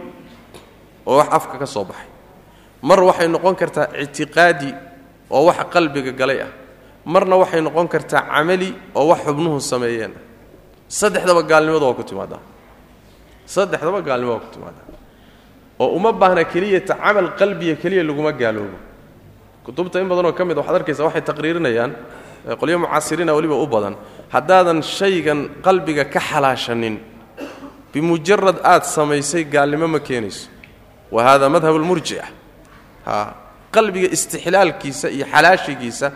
[1.06, 2.10] oo wax afka ka soo baxay.
[2.82, 4.70] Mar waxay noqon kartaa ictiqaadi
[5.32, 6.52] oo wax qalbiga galay ah.
[7.06, 10.13] Marna waxay noqon kartaa camali oo wax xubnuhu sameeyeen
[10.88, 12.39] saddexdaba gaalnimadu waa ku timaadaa.
[13.45, 14.86] Saddexdaba gaalnimo waa ku timaadaa.
[15.80, 18.78] Oo uma baahna keliyata camal qalbiya keliya laguma gaaloobo.
[19.65, 21.91] Kutubta in badanoo ka mid waxaad arkaysa waxay taqriirinayaan
[22.60, 23.95] qolyo mucaasiriina weliba u badan
[24.32, 26.97] haddaadan shaygan qalbiga ka xalaashanin
[27.93, 30.50] bimujarad aad samaysay gaalnimo ma keenayso.
[31.12, 32.26] Wa hada madhab lmurjica
[33.76, 36.08] qalbiga istixlaalkiisa iyo xalaashigiisa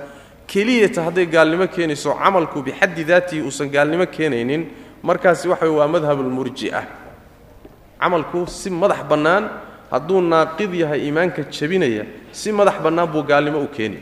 [0.52, 4.62] keliyata hadday gaalnimo keenayso camalku bixaddi daatihi uusan gaalnimo keenaynin
[5.08, 6.82] markaasi waxa waa madhab lmurji'a
[8.02, 9.44] camalku si madax bannaan
[9.92, 12.04] hadduu naaqid yahay iimaanka jabinaya
[12.40, 14.02] si madax bannaan buu gaalnimo u keenay.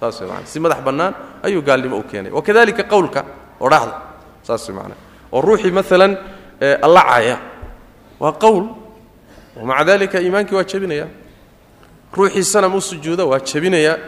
[0.00, 1.12] Saas man si madax bannaan
[1.46, 2.30] ayuu gaalnimo u keenay.
[2.32, 3.20] Wakadalika qowlka
[3.60, 3.94] odhaahda
[4.42, 4.92] saas man
[5.32, 6.12] oo ruuxii maalan
[6.86, 7.36] alla caya
[8.20, 8.64] waa qowl.
[9.64, 11.06] Maca dalika iimaankii waa jabinaya.
[12.16, 13.98] Ruuxii sanam u sujuuda waa jabinaya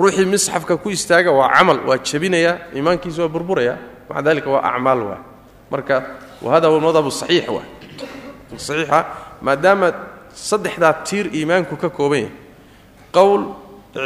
[0.00, 3.74] ruuxii misxafka ku istaaga waa camal waa jabinaya iimaankiisa waa burburaya
[4.08, 5.18] maca dalika waa acmaal waa.
[5.70, 5.96] Marka
[6.44, 7.66] wahada huwa madhab saxiix waa.
[8.56, 8.98] Saxiixa
[9.46, 9.88] maadaama
[10.48, 12.32] saddexdaa tiir iimaanku ka kooban yahay
[13.16, 13.42] qowl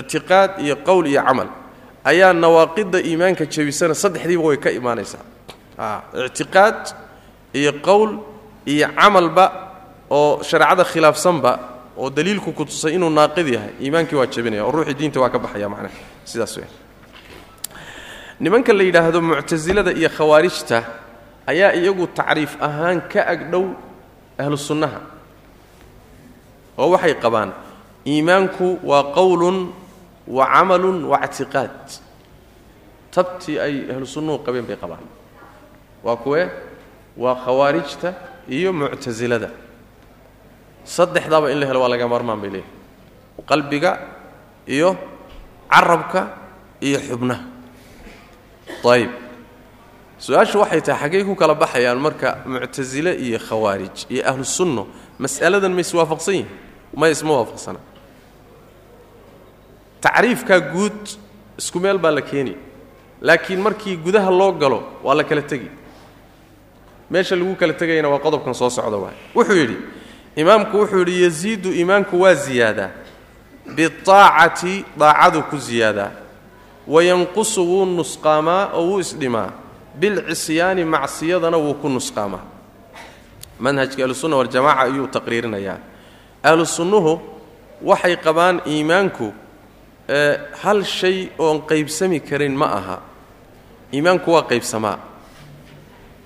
[0.01, 1.49] ictiqaad iyo qowl iyo camal
[2.11, 5.25] ayaa nawaaqidda iimaanka jabisana saddexdiiba way ka imaanaysaa.
[6.27, 6.81] Ictiqaad
[7.59, 8.11] iyo qowl
[8.73, 9.45] iyo camalba
[10.11, 11.53] oo shareecada khilaafsanba
[11.97, 13.73] oo daliilku ku tusay inuu naaqid yahay.
[13.81, 16.69] Iimaankii waa jabinaya oo ruuxii diinta waa ka baxaya macnaha sidaas wey
[18.41, 20.83] nimanka la yidhaahdo muctasilada iyo khawaarijta
[21.47, 23.65] ayaa iyagu tacriif ahaan ka agdhow
[24.39, 25.01] ahlu sunnaha
[26.79, 27.53] oo waxay qabaan
[28.07, 29.71] iimaanku waa qowlun
[30.27, 32.01] wa camalun wa ictiqaad.
[33.15, 35.05] Tabtii ay ahlu sunnuhu qabeen bay qabaan.
[36.05, 36.49] Waa kuwee
[37.17, 38.15] waa khawaarijta
[38.49, 39.51] iyo muctasilada
[40.85, 43.91] saddexdaaba in la helo waa laga maarmaan bay leeyihiin qalbiga
[44.69, 44.97] iyo
[45.71, 46.21] carabka
[46.81, 47.43] iyo xubnaha.
[48.85, 49.11] Ayib
[50.19, 54.87] su'aashu waxay tahay xaggay ku kala baxayaan marka muctasile iyo khawaarij iyo ahlu sunno
[55.19, 56.49] mas'aladan ma iswaafaqsan yihiin
[56.97, 57.81] ma isma waafaqsana?
[60.01, 61.01] Tacriifkaa guud
[61.59, 62.55] isku meel baa la keeni.
[63.21, 65.71] Laakiin markii gudaha loo galo waa la kala tegi.
[67.11, 69.77] Meesha lagu kala tegayana waa qodobkan soo socda waay wuxuu yidhi
[70.37, 72.91] imaamku wuxuu yidhi yasiidu iimaanku waa ziyaadaa.
[73.77, 76.11] Biaacati daacadu ku ziyaadaa.
[76.87, 79.51] Wayanqusu wuu nusqaamaa oo wuu isdhimaa.
[80.01, 82.45] Bilcisyaani macsiyadana wuu ku nusqaamaa.
[83.61, 85.79] Manhajka ahlusunna waljamaca ayuu taqriirinayaa.
[86.43, 87.13] Ahlu sunnuhu
[87.83, 89.33] waxay qabaan iimaanku
[90.63, 92.99] hal shay oon qaybsami karin ma aha.
[93.95, 94.99] Iimaanku waa qaybsamaa.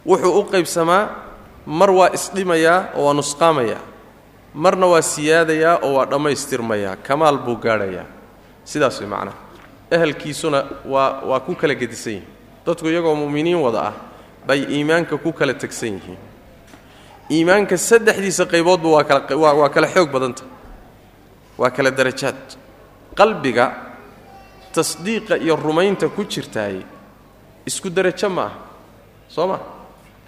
[0.07, 1.05] Wuxuu u qaybsamaa
[1.67, 3.83] mar waa isdhimayaa oo waa nusqaamayaa
[4.65, 8.07] marna waa siyaadayaa oo waa dhammaystirmayaa kamaal buu gaadhayaa.
[8.71, 9.37] Sidaas way macnaha
[9.97, 10.59] ehelkiisuna
[10.93, 12.27] waa waa ku kala gedisan yihiin.
[12.67, 13.95] Dadku iyagoo mu'miniin wada ah
[14.47, 16.19] bay iimaanka ku kala tegsan yihiin.
[17.31, 20.43] Iimaanka saddexdiisa qayboodba waa kala waa kala xoog badanta.
[21.59, 22.41] Waa kala darajaad.
[23.19, 23.65] Qalbiga
[24.75, 26.77] tasdiiqa iyo rumaynta ku jirtaay
[27.67, 28.59] isku derajo ma aha
[29.29, 29.59] soo ma?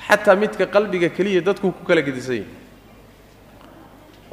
[0.06, 2.59] Xataa midka qalbiga keliya dadku ku kala gedisan yihiin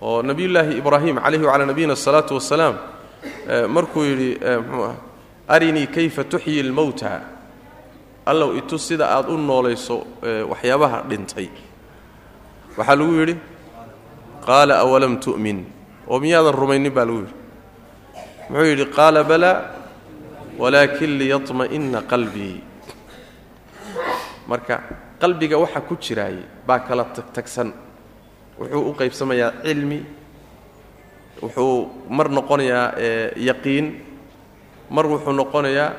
[0.01, 2.75] oo nebiyullaahi ibraahim calayhi wacalaa nabiyina asalaatu wasalaam
[3.75, 4.95] markuu yidhi mxuu ah
[5.55, 7.21] arinii kayfa tuxyi lmowta
[8.25, 9.97] allow itu sida aad u noolayso
[10.51, 11.47] waxyaabaha dhintay.
[12.77, 13.35] Waxaa lagu yidhi
[14.45, 15.65] qaala awalam tu'min?
[16.07, 17.33] Oo miyaadan rumaynin baa lagu yidhi.
[18.49, 19.57] Muxuu yidhi qaala balaa
[20.59, 22.55] walaakin liyطma'ina qalbii
[24.47, 24.75] marka
[25.21, 27.71] qalbiga waxa ku jiraay baa kala tagtagsan
[28.59, 29.99] wuxuu u qaybsamayaa cilmi
[31.41, 31.75] wuxuu
[32.09, 32.87] mar noqonayaa
[33.49, 33.85] yaqiin
[34.89, 35.89] mar wuxuu noqonayaa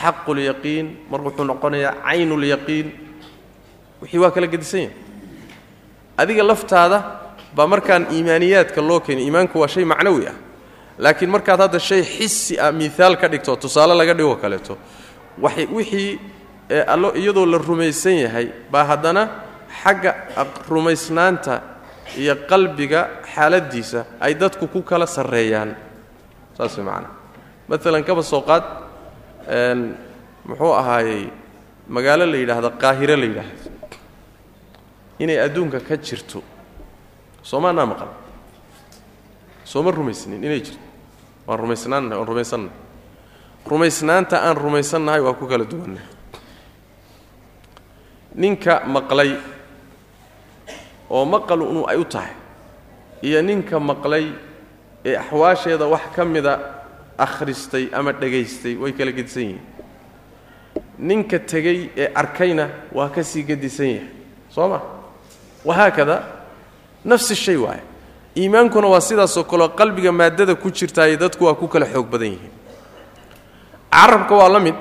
[0.00, 2.86] xaqulyaqiin mar wuxuu noqonayaa caynulyaqiin
[4.02, 4.96] wixii waa kala gedisan yahay.
[6.16, 6.98] Adiga laftaada
[7.56, 10.36] baa markaan iimaaniyaadka loo keenay iimaanku waa shay macnawi ah.
[10.98, 14.78] Laakiin markaad hadda shay xisi ah miaal ka dhigto tusaale laga dhigo kaleeto
[15.40, 16.18] wixii
[16.86, 19.28] allo iyadoo la rumaysan yahay baa haddana
[19.82, 20.14] xagga
[20.68, 21.62] rumaysnaanta
[22.16, 23.00] iyo qalbiga
[23.34, 25.76] xaaladdiisa ay dadku ku kala sarreeyaan.
[26.56, 27.12] Saas way macnaa
[27.68, 28.64] maalan kaba soo qaad
[30.48, 31.28] muxuu ahaayey
[31.88, 33.70] magaalo la yidhaahdo qaahiro la yidhaahdo.
[35.18, 36.42] Inay adduunka ka jirto.
[37.42, 38.08] Soomaanaa maqan?
[39.64, 40.44] Sooma rumaysnin?
[40.44, 40.80] Inay jirto.
[41.46, 42.76] Waan rumaysnaannahay waan rumaysannahay.
[43.66, 46.06] Rumaysnaanta aan rumaysannahay waa ku kala duwannahay
[48.34, 49.34] ninka maqlay
[51.10, 52.32] oo maqal unu ay u tahay.
[53.22, 54.26] Iyo ninka maqlay
[55.04, 56.54] ee axwaasheeda wax ka mida
[57.18, 59.60] akhristay ama dhegaystay way kala gedisan yihiin.
[60.98, 64.08] Ninka tegey ee arkayna waa ka sii gedisan yahay.
[64.50, 64.80] Soo ma?
[65.64, 66.22] Wahaakada
[67.04, 67.82] nafsi shay waaye.
[68.36, 72.52] Iimaankuna waa sidaasoo kaleo qalbiga maaddada ku jirtaaye dadku waa ku kala xoog badan yihiin.
[73.90, 74.74] Carabka waa la mid.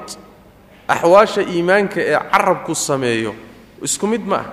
[0.87, 3.35] Axwaasha iimaanka ee carabku sameeyo
[3.81, 4.45] isku mid ma ah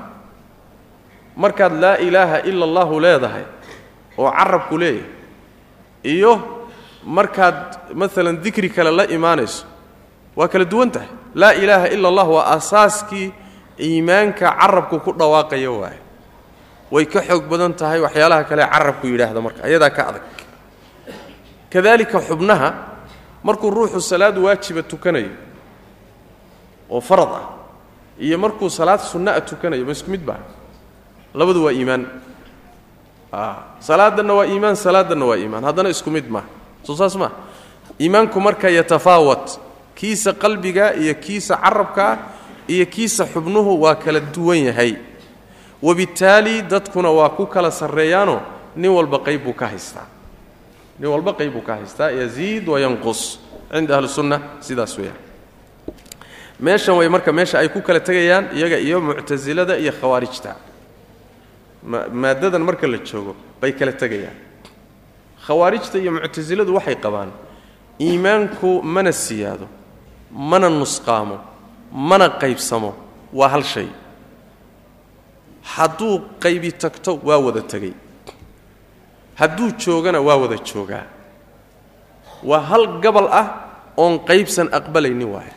[1.36, 3.44] markaad laa ilaaha ila allahu leedahay
[4.18, 5.10] oo carabku leeyahay
[6.04, 6.32] iyo
[7.04, 7.58] markaad
[7.94, 9.66] maalan dikri kale la imaanayso
[10.36, 11.08] waa kala duwan tahay.
[11.34, 13.32] Laa ilaaha ila allah waa asaaskii
[13.78, 15.98] iimaanka carabku ku dhawaaqaya waaye.
[16.90, 20.24] Way ka xoog badan tahay waxyaalaha kale carabku yidhaahda marka ayadaa ka adag.
[21.70, 22.68] Kadalika xubnaha
[23.42, 25.30] markuu ruuxu salaad waajiba tukanayo
[26.90, 27.46] oo farad ah
[28.18, 30.38] iyo markuu salaad sunna'a tukanayo ma isku mid baa
[31.34, 32.06] labadu waa iimaan.
[33.80, 35.64] Salaadanna waa iimaan salaadanna waa iimaan.
[35.64, 36.46] Haddana isku mid maaha
[36.82, 37.30] soo maa
[38.00, 39.60] iimaanku marka yatafaawat.
[39.94, 42.18] Kiisa qalbiga iyo kiisa carabkaa
[42.68, 44.96] iyo kiisa xubnuhu waa kala duwan yahay.
[45.82, 48.40] Wabittaali dadkuna waa ku kala sarreeyaanoo
[48.76, 50.06] nin walba qayb buu ka haystaa.
[50.98, 52.10] Nin walba qayb buu ka haystaa.
[52.10, 53.38] Yaziid wayanqus
[53.72, 55.18] cinda ahli sunna sidaas weeyaan.
[56.60, 60.56] Meeshan way marka meesha ay ku kala tegayaan iyaga iyo muctasilada iyo khawaarijta
[61.84, 64.36] maaddadan marka la joogo bay kala tegayaan.
[65.46, 67.30] Khawaarijta iyo muctasiladu waxay qabaan
[68.00, 69.66] iimaanku mana siyaado
[70.30, 71.36] mana nusqaamo
[71.92, 72.90] mana qaybsamo
[73.32, 73.88] waa hal shay.
[75.62, 77.94] Hadduu qaybi tagto waa wada tegay.
[79.40, 81.06] Hadduu joogana waa wada joogaa.
[82.42, 83.46] Waa hal gabal ah
[83.96, 85.54] oon qaybsan aqbalaynin waaya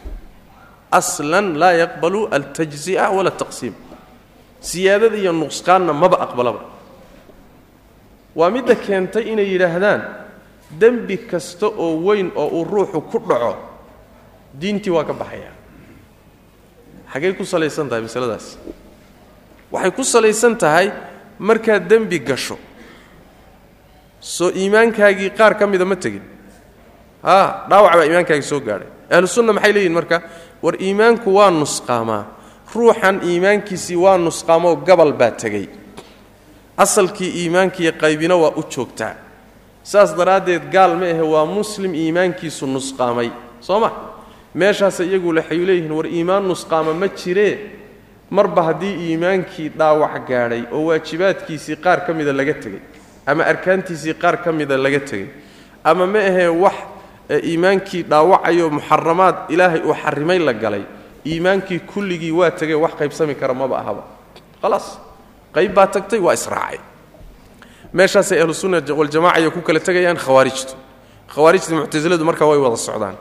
[0.92, 3.74] aslan laa yaqbalu altajzi'a wala taqsiim
[4.62, 6.62] siyaadada iyo nuqsqaanna maba aqbalaba.
[8.36, 10.02] Waa midda keentay inay yidhaahdaan
[10.80, 13.56] dembi kasta oo weyn oo uu ruuxu ku dhaco
[14.60, 15.56] diintii waa ka baxayaa
[17.14, 18.58] xaggay ku salaysan tahay masaladaas?
[19.72, 20.92] Waxay ku salaysan tahay
[21.40, 22.58] markaad dembi gasho
[24.20, 26.22] soo iimaankaagii qaar ka mida ma tegin.
[27.24, 28.88] Haa dhaawac baa iimaankaagii soo gaadhay.
[29.10, 30.22] Ahlu sunna maxay leeyihiin marka?
[30.62, 32.24] War iimaanku waa nusqaamaa
[32.76, 35.68] ruuxan iimaankiisii waa nusqaamoo gabal baa tegey.
[36.78, 39.16] Asalkii iimaankiiyo qaybina waa u joogtaa.
[39.84, 43.92] Saas daraaddeed gaal ma ahe waa muslim iimaankiisu nusqaamay soo ma?
[44.56, 47.54] Meeshaas iyagu waxay leeyihiin war iimaan nusqaama ma jiree
[48.30, 52.80] marba haddii iimaankii dhaawac gaadhay oo waajibaadkiisii qaar ka mida laga tegey
[53.26, 55.28] ama arkaantiisii qaar ka mida laga tegey
[55.84, 56.74] ama ma ahee wax
[57.44, 60.84] iimaankii dhaawacayo muxaramaad ilaahay uu xarimay la galay
[61.30, 64.04] iimaankii kulligii waa tegey wax qaybsami kara maba ahaba.
[64.62, 64.88] Khalaas
[65.56, 66.80] qayb baa tagtay waa israacay.
[67.94, 70.74] Meeshaasay ahlusunna waljamaca iyo ku kala tegayaan khawaarijtu.
[71.34, 73.16] Khawaarijta muctasiladu markaa way wada socdaan.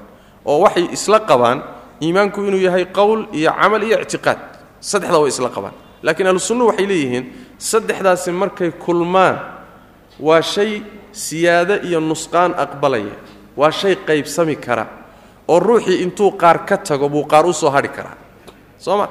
[0.46, 1.58] Oo waxay isla qabaan
[2.02, 4.38] iimaanku inuu yahay qowl iyo camal iyo ictiqaad.
[4.80, 5.74] Saddexdaa way isla qabaan.
[6.02, 7.24] Laakiin ahlusunnuhu waxay leeyihiin
[7.70, 9.36] saddexdaasi markay kulmaan
[10.20, 13.14] waa shay siyaado iyo nusqaan aqbalaya.
[13.56, 14.84] Waa shay qaybsami kara
[15.48, 18.16] oo ruuxii intuu qaar ka tago buu qaar u soo hadhi karaa.
[18.78, 19.08] Soo ma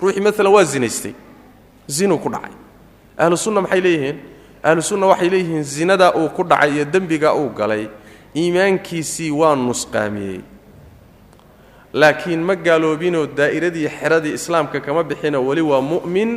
[0.00, 1.14] ruuxii maalan waa zinaystay.
[1.86, 2.52] Zinuu ku dhacay.
[3.18, 4.18] Ahlu sunna maxay leeyihiin?
[4.62, 7.88] Ahlu sunna waxay leeyihiin zinadaa uu ku dhacay iyo dembigaa uu galay
[8.36, 10.40] iimaankiisii waa nusqaamiyey.
[11.92, 16.30] Laakiin ma gaaloobinoo daa'iradii xeradii islaamka kama bixino weli waa mu'min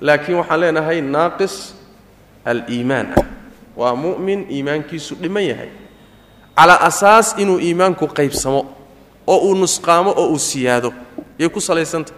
[0.00, 1.74] laakiin waxaan leenahay naaqis
[2.44, 3.24] aliimaan ah.
[3.76, 5.70] Waa mu'min iimaankiisu dhiman yahay.
[6.58, 8.60] Calaa asaas inuu iimaanku qaybsamo
[9.32, 10.90] oo uu nusqaamo oo uu siyaado.
[11.38, 12.14] Yay ku salaysantah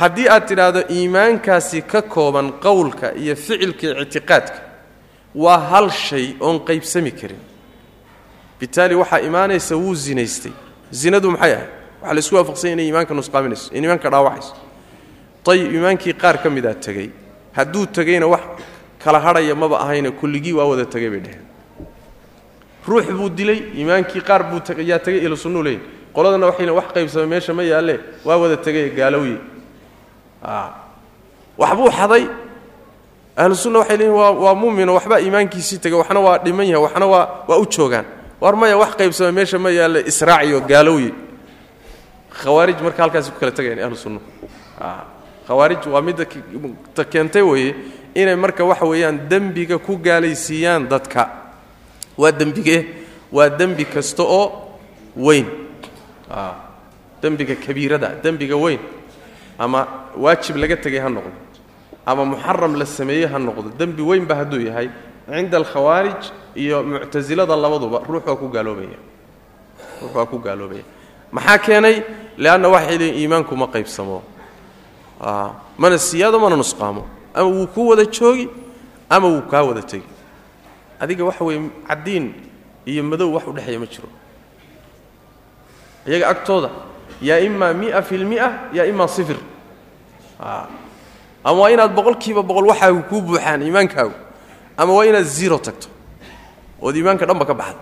[0.00, 4.58] haddii aad tidhaahdo iimaankaasi ka kooban qowlka iyo ficilka ictiqaadka
[5.34, 7.42] waa hal shay oon qaybsami karin.
[8.60, 10.52] Bitaali waxaa imaanaysa wuu zinaystay.
[11.00, 11.68] Zinadu maxay ahayd
[12.02, 14.54] waxaa la isku waafaqsanya inay iimaanka nusqaaminayso in iimaanka dhaawacayso.
[15.50, 17.10] Ayib iimaankii qaar ka midaa tegey.
[17.52, 18.40] Hadduu tegeyna wax
[18.98, 21.44] kala hadhaya maba ahayne kulligii waa wada tegay bay dheheen
[22.88, 27.26] ruux buu dilay iimaankii qaar buu yaa tegay ila sunnuu leeyahy qoladana waxay wax qaybsamay
[27.26, 29.38] meesha ma yaalle waa wada tegay gaalowye
[31.58, 32.24] waxbuu xaday.
[33.36, 37.06] Ahlu sunna waxay leeyihiin waa waa muumino waxbaa iimaankiisii tegay waxna waa dhiman yahay waxna
[37.06, 38.04] waa waa u joogaan.
[38.40, 41.10] War maya wax qaybsamay meesha ma yaalle israaciyo gaalowye
[42.30, 44.20] khawaarij marka halkaasi ku kala tegayaan ahlu sunna.
[45.46, 46.24] Khawaarij waa midda
[46.94, 47.74] ta keentay weeye
[48.14, 51.28] inay marka waxa weeyaan dembiga ku gaalaysiiyaan dadka.
[52.18, 52.86] Waa dembigee
[53.32, 54.78] waa dembi kasta oo
[55.16, 55.46] weyn
[57.22, 58.78] dembiga kabiirada dembiga weyn
[59.58, 61.32] ama waajib laga tegay ha noqdo
[62.06, 64.90] ama muxaram la sameeyey ha noqdo dembi weynba hadduu yahay
[65.28, 66.22] cinda alkhawaarij
[66.56, 68.98] iyo muctasilada labaduba ruux ku gaaloobaya
[70.02, 70.84] ruux ku gaaloobaya
[71.34, 72.02] maxaa keenay?
[72.38, 74.22] Leanna waxay leeyiin iimaanku ma qaybsamo.
[75.78, 77.06] Mana siyaado mana nusqaamo.
[77.34, 78.48] Ama wuu ku wada joogi
[79.10, 80.06] ama wuu kaa wada tegi.
[81.00, 82.34] Adiga waxa weeye caddiin
[82.86, 84.08] iyo madow wax u dhexeeya ma jiro
[86.06, 86.70] iyaga agtooda
[87.22, 89.36] yaa imaa mia fi lmia yaa imaa sifir.
[91.44, 94.14] Ama waa inaad boqol kiiba boqol waxaagu kuu buuxaan iimaankaagu
[94.76, 95.88] ama waa inaad zero tagto
[96.82, 97.80] ood iimaanka dhanba ka baxdo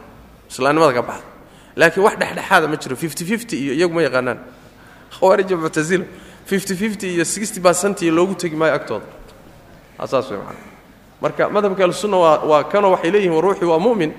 [0.51, 1.27] islaamnimada ka baxdo.
[1.77, 4.39] Laakiin wax dhexdhexaada ma jiro fifty fifty iyo iyagu ma yaqaanaan.
[5.19, 6.05] Khawaarija muctasila
[6.45, 9.07] fifty fifty iyo sixty percent iyo loogu tegi maayo agtooda.
[10.07, 10.59] Saas way macana
[11.23, 14.13] marka madhabka ahlusunna waa waa kanoo waxay leeyihiin ruuxii waa mu'min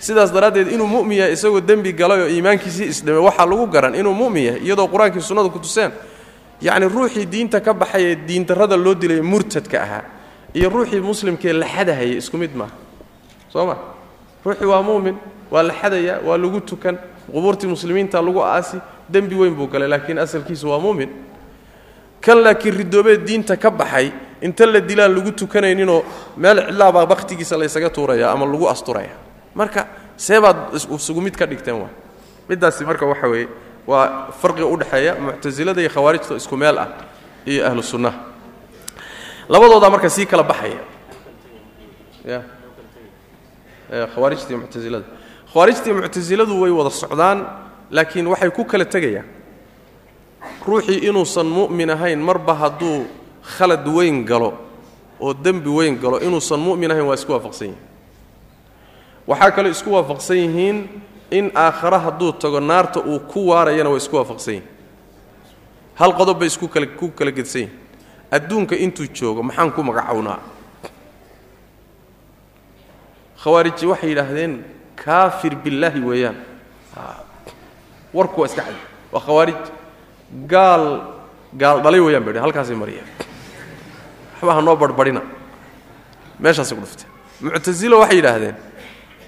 [0.00, 4.14] sidaas daraaddeed inuu mu'min yahay isagoo dembi galay oo iimaankiisii isdhimay waxaa lagu garan inuu
[4.14, 5.92] mu'min yahay iyadoo qur'aankii sunnadu ku tuseen.
[6.62, 10.04] Yacni ruuxii diinta ka baxay ee diindarrada loo dilay murtadka ahaa
[10.54, 12.72] iyo ruuxii muslimkee la xadahayay isku mid maaha
[13.52, 13.76] soo ma?
[14.44, 15.16] Ruuxii waa mu'min
[15.50, 16.96] waa la xadayaa waa lagu tukan
[17.32, 18.78] qubuurtii muslimiinta lagu aasi
[19.08, 21.08] dembi weyn buu galay laakiin asalkiisu waa mu'min.
[22.20, 26.02] Kan laakiin ridoobee diinta ka baxay inta la dilaan lagu tukanayninoo
[26.36, 29.12] meel cidlaabaa bakhtigiisa laysaga tuuraya ama lagu asturaya
[29.56, 29.82] marka
[30.16, 31.90] seebaad isugu mid ka dhigteen waa.
[32.48, 33.48] Middaasi marka waxa weeye
[33.86, 36.88] waa farqiga udhexeeya muctasilada iyo khawaarijta isku meel ah
[37.46, 38.18] iyo ahlu sunnaha
[39.48, 40.80] labadoodaa marka sii kala baxaya.
[42.26, 42.40] Ya.
[44.14, 45.06] Khawaarijta iyo muctasilada
[45.52, 47.38] khawaarijta iyo muctasiladu way wada socdaan
[47.90, 49.26] laakiin waxay ku kala tegayaan.
[50.66, 53.06] Ruuxii inuusan mu'min ahayn marba hadduu
[53.56, 54.50] khalad weyn galo
[55.20, 57.82] oo dembi weyn galo inuusan mu'min ahayn waa isku waafaqsan yihiin
[59.26, 60.78] waxaa kaloo isku waafaqsan yihiin
[61.30, 64.68] in aakhare hadduu tago naarta uu ku waarayana waa isku waafaqsan yihiin
[66.00, 67.78] hal qodob bay isku kala ku kala gedsan yihiin
[68.36, 70.38] adduunka intuu joogo maxaan ku magacownaa?
[73.42, 74.64] Khawaariji waxay yidhaahdeen
[75.04, 76.36] kaafir billaahi weeyaan.
[78.14, 78.80] Warku waa iska cadi
[79.12, 79.60] waa khawaarij
[80.48, 80.84] gaal
[81.60, 83.06] gaal dhalay weeyaan bay halkaasay mariyeen.
[84.34, 85.22] Waxba ha noo barhbarhina
[86.40, 87.10] meeshaasay ku dhufteen
[87.40, 88.56] muctasilo waxay yidhaahdeen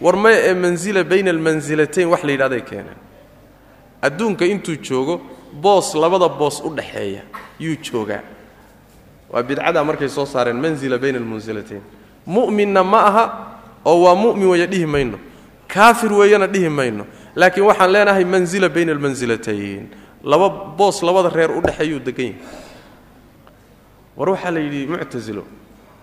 [0.00, 2.96] war ee mansila bayna almansilatayn wax la yidhahday keeneen.
[4.02, 5.20] Adduunka intuu joogo
[5.52, 7.22] boos labada boos u dhaxeeya
[7.60, 8.22] yuu joogaa.
[9.30, 11.82] Waa bidcadaa markay soo saareen mansila bayna almansilatayn
[12.26, 13.24] mu'minna ma aha
[13.84, 15.18] oo waa mu'min weeye dhihi mayno.
[15.68, 17.06] Kaafir weeyana dhihi mayno.
[17.36, 19.88] Laakiin waxaan leenahay mansila bayna almansilatayn
[20.24, 22.40] laba boos labada reer u dhexeeyuu degan yahay.
[24.16, 25.44] War waxaa la yidhi muctasilo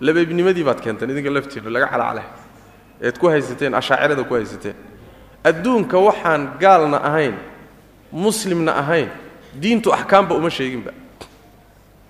[0.01, 2.23] labeebnimadii baad keenteen idinka laftiinna laga calacaleh
[3.01, 4.75] eed ku haysateen ashaacirada ku haysateen.
[5.43, 7.35] Adduunka waxaan gaalna ahayn
[8.11, 9.09] muslimna ahayn
[9.53, 10.91] diintu axkaamba uma sheeginba.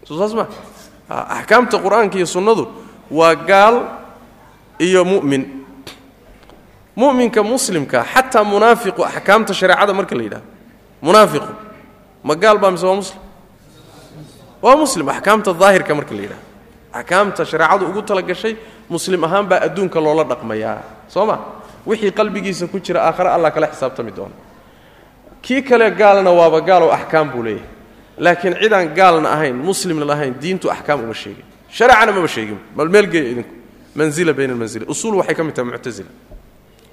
[0.03, 0.47] Soo saas ma
[1.09, 2.67] axkaamta qur'aanka iyo sunnadu
[3.11, 3.75] waa gaal
[4.79, 5.65] iyo mu'min.
[6.95, 10.47] Mu'minka muslimka xataa munaafiqu axkaamta shareecada marka la yidhahdo
[11.01, 11.51] munaafiqu.
[12.23, 13.19] Ma gaal baa mise waa muslim?
[14.61, 16.44] Waa muslim axkaamta daahirka marka la yidhahdo
[16.99, 18.53] axkaamta shareecadu ugu talagashay
[18.89, 20.79] muslim ahaan baa adduunka loola dhaqmayaa
[21.13, 21.35] soo ma
[21.85, 24.35] wixii qalbigiisa ku jira aakhare allah kala xisaabtami doona
[25.45, 27.69] kii kale gaalna waaba gaalow axkaam buu leeyahay.
[28.17, 31.45] Laakiin cidaan gaalna ahayn muslimna ahayn diintu axkaam uma sheegin.
[31.69, 32.57] Shareecana maba sheegin.
[32.75, 33.53] Bal meel geeya idinku.
[33.95, 36.09] Manzila bayna almanzila usuul waxay ka mid tahay muctazila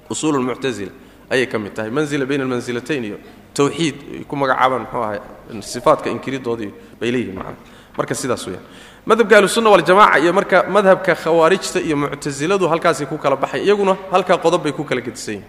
[0.09, 0.91] usuul lmuctazila
[1.31, 1.89] ayay ka mid tahay.
[1.89, 3.17] Manzila bayna almansilatayn iyo
[3.53, 5.19] tawxiid ay ku magacaabaan muxuu ahay
[5.61, 7.57] sifaatka inkiridoodii bay leeyihiin macana
[7.97, 8.65] marka sidaas weeyaan
[9.05, 14.37] madhabka ahlusunna waljamaca iyo marka madhabka khawaarijta iyo muctasiladu halkaasay ku kala baxay iyaguna halkaa
[14.37, 15.45] qodob bay ku kala gedisan yihiin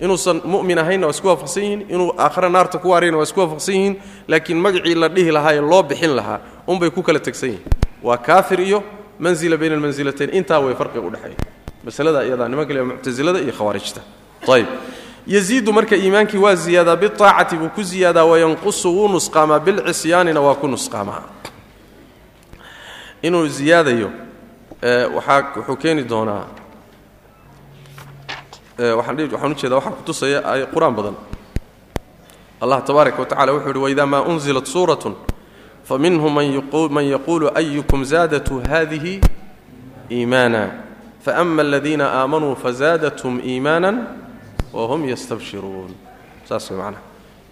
[0.00, 3.74] inuusan mu'min ahaynna waa isku waafaqsan yihiin inuu aakhare naarta ku waarayna waa isku waafaqsan
[3.74, 3.94] yihiin
[4.28, 7.64] laakiin magacii la dhihi lahaa ee loo bixin lahaa unbay ku kala tegsan yihiin.
[8.02, 8.82] Waa kaafir iyo
[9.18, 11.36] manzila bayna almansilatayn intaa way farqiga udhexeeya
[11.84, 14.00] masalada iyadaa nimanka le muctasilada iyo khawaarijta.
[14.52, 14.66] Ayb
[15.26, 20.66] yaziidu marka iimaankii waa ziyaadaa biaacati buu ku ziyaadaa wayanqusu wuu nusqaamaa bilcisyaanina waa ku
[20.68, 21.22] nusqaamaa
[23.26, 24.10] inuu ziyaadayo
[25.16, 26.44] waxaa wuxuu keeni doonaa
[28.98, 31.16] waxaan ujeeda waxaa kutusaya ay qur'aan badan.
[32.60, 35.14] Allah tabaaraka wa tacala wuxuu uhi waidaa maa unzilat suuratun
[35.84, 36.32] faminhum
[36.90, 39.20] man yaquulu ayukum zaadatu hadihi
[40.10, 40.70] iimaana
[41.24, 44.06] faama aladiina aamanuu fazaadathum iimaana
[44.72, 45.90] wahum yastabshiruun.
[46.48, 47.02] Saas way macnaha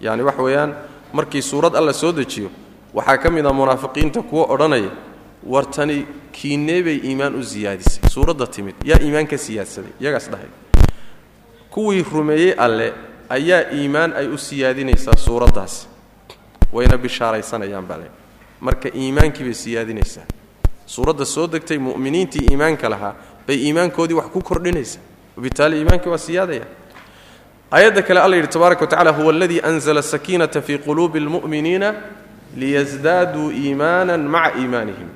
[0.01, 0.73] yani waxa weeyaan
[1.13, 2.49] markii suurad alla soo dejiyo
[2.93, 4.89] waxaa ka mid a munaafiqiinta kuwa odhanaya
[5.45, 8.75] wartani kiinee bay iimaan u siyaadisay suuradda timid.
[8.83, 10.47] Yaa iimaan siyaadsaday iyagaas dhahay.
[11.69, 12.93] Kuwii rumeeyey alle
[13.29, 15.87] ayaa iimaan ay u siyaadinaysaa suuraddaasi
[16.73, 18.09] wayna bishaaraysanayaan baa le
[18.61, 20.25] marka iimaankii siyaadinaysaa.
[20.85, 23.15] Suuradda soo degtay mu'miniintii iimaanka lahaa
[23.47, 25.01] bay iimaankoodii wax ku kordhinaysaa.
[25.37, 26.65] Wabitaali iimaankii waa siyaadaya.
[27.71, 31.93] Aayadda kale alla yidhi tabaaraka wa tacala huwa aladii anzala sakiinata fii quluubi almu'miniina
[32.57, 35.09] liyasdaaduu iimaanan maca iimaanihim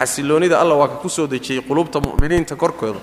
[0.00, 3.00] xasiloonnida alla waa ka ku soo dejiyey quluubta mu'miniinta korkooda.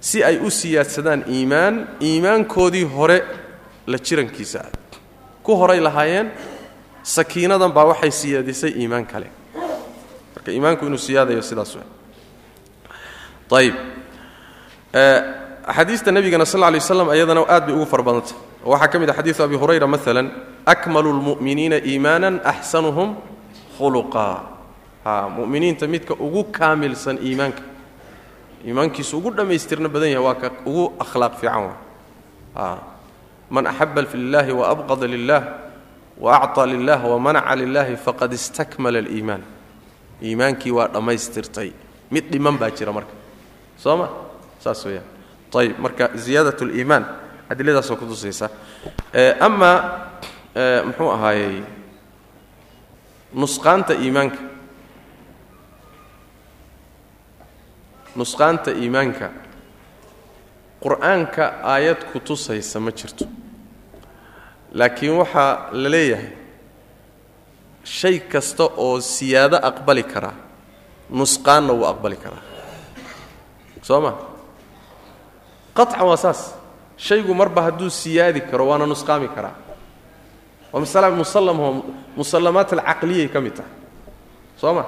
[0.00, 3.18] Si ay u siyaadsadaan iimaan iimaankoodii hore
[3.86, 4.60] la jirankiisa.
[4.60, 4.70] Ah
[5.42, 6.30] ku horay lahaayeen
[7.02, 9.26] sakiinadan baa waxay siyaadisay iimaan kale.
[10.34, 11.80] Marka iimaanku inuu siyaadayo sidaas w
[13.58, 13.74] ayib
[15.66, 19.14] axaadiista nebigana sal lay waslam ayadana aad bay ugu fara badantay waxaa ka mid a
[19.14, 20.22] xadiidu abi hurayra maala
[20.66, 23.16] akmalu lmu'miniina iimaanan axsanuhum
[23.78, 24.51] khuluqa
[25.37, 27.61] mu'miniinta midka ugu kaamilsan iimaanka
[28.67, 31.63] iimaankiisu ugu dhammaystirna badan yahay waa ka ugu akhlaaq fiican
[32.55, 32.77] waa
[33.49, 35.43] man axaba lilahi waabqada lilah
[36.25, 39.43] waacطى lilah wamanaca lilahi faqad istakmala aliimaan
[40.23, 41.69] iimaankii waa dhammaystirtay
[42.11, 43.13] mid dhiman baa jira marka
[43.83, 44.07] soo ma
[44.63, 45.05] saas weeyaan
[45.61, 47.03] ayib marka ziyaadat اliimaan
[47.49, 48.49] adiladaasoo kutusaysa
[49.47, 49.71] ama
[50.87, 51.61] muxuu ahaayey
[53.41, 54.37] nusqaanta iimaanka
[58.16, 59.30] Nusqaanta iimaanka
[60.82, 63.24] qur'aanka aayad ku tusaysa ma jirto.
[64.72, 66.30] Laakiin waxaa la leeyahay
[67.84, 70.34] shay kasta oo siyaado aqbali karaa
[71.10, 72.42] nusqaanna wuu aqbali karaa
[73.82, 74.12] soo ma?
[75.74, 76.54] Qaطcan waa saas.
[76.96, 79.56] Shaygu marba hadduu siyaadi karo waana nusqaami karaa
[80.72, 81.68] waa masala musallamho
[82.16, 83.72] musallamaat alcaqliyay ka mid tahay.
[84.60, 84.84] Soo ma?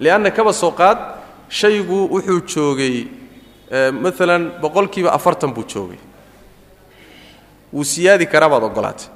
[0.00, 0.98] Lianna kaba soo qaad
[1.58, 2.96] shaygu wuxuu joogay
[4.02, 5.98] maalan boqolkiiba afartan buu joogay.
[7.72, 9.06] Wuu siyaadi karaa baad ogolaatay.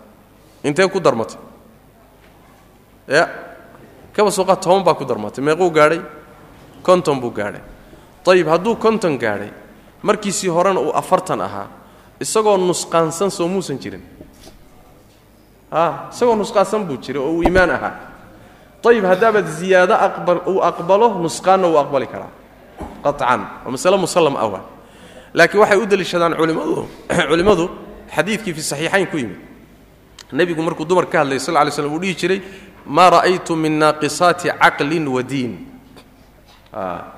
[0.64, 1.38] Intee ku darmatay?
[3.08, 3.28] Ya
[4.12, 5.42] kaba soo qaad toban baa ku darmatay.
[5.44, 6.00] Meequu gaadhay?
[6.82, 7.62] Konton buu gaadhay.
[8.26, 9.50] Ayib hadduu konton gaadhay
[10.02, 11.68] markiisii horena uu afartan ahaa
[12.20, 14.02] isagoo nusqaansan soo muusan jirin.
[15.72, 17.94] A isagoo nusqaansan buu jiray oo uu iimaan ahaa
[18.90, 19.94] ayib haddaabaad ziyaado
[20.46, 22.32] uu aqbalo nusqaanna wuu aqbali karaa
[23.04, 24.64] qaطcan waa masale musallam ah waa
[25.34, 26.88] laakiin waxay u deliishadaan culimmadu
[27.30, 27.64] culimmadu
[28.16, 29.38] xadiidkii fi saxiixayn ku yimid
[30.32, 32.40] nebigu markuu dumar ka hadlayay sal ly slm uu dhihi jiray
[32.86, 35.52] maa ra'aytu min naaqisaati caqlin wa diin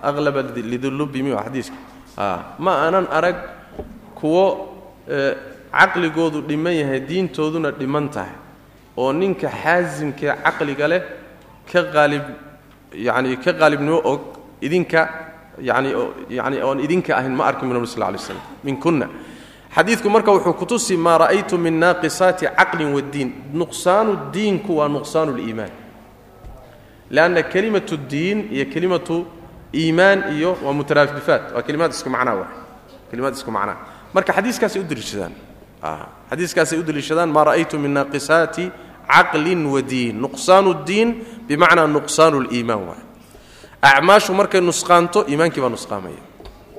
[0.03, 0.43] aqlaba
[0.73, 1.77] lidulubi mi xadiiska
[2.59, 3.37] ma aanan arag
[4.15, 4.45] kuwo
[5.73, 8.37] caqligoodu dhiman yahay diintooduna dhiman tahay
[8.97, 11.03] oo ninka xaasimkee caqliga leh
[11.71, 12.23] ka qaalib
[12.95, 14.21] yani ka qaalibnimo og
[14.61, 15.09] idinka
[15.61, 15.91] yani
[16.31, 19.09] yani oon idinka ahayn ma arkin min nabi sal lay slam min kunna
[19.77, 25.71] xadiidku marka wuxuu kutusi maa ra'aytu min naaqisaati caqlin waddiin nuqsaanu diinku waa nuqsaanu liimaan
[27.11, 29.27] lanna kelimatu diin iyo kelimatu
[29.75, 32.47] iimaan iyo waa mutaraafifaat waa kelimaad isku macnaa wa
[33.11, 33.77] kelimaad isku macnaa.
[34.15, 35.33] Marka xadiiskaasay u deliishadaan
[36.31, 38.71] xadiiskaasay u deliishadaan maa ra'aytu min naaqisaati
[39.09, 41.09] caqlin wadiin nuqsaanu diin
[41.49, 43.03] bimacnaa nuqsaanu liimaan waay.
[43.83, 46.23] Acmaashu markay nusqaanto iimaankii baa nusqaamaya.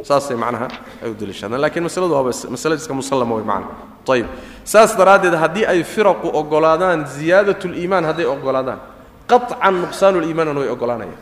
[0.04, 0.68] Saasay macnaha
[1.04, 3.74] ay u deliishadaan lakiin masaladu waaba masale iska musallama way macna.
[4.08, 4.28] Ayib
[4.64, 8.80] saas daraaddeed haddii ay firaqu oggolaadaan ziyaadat liimaan hadday oggolaadaan
[9.28, 11.20] qaطcan nuqsaanu liimaanna way oggolaanayaan.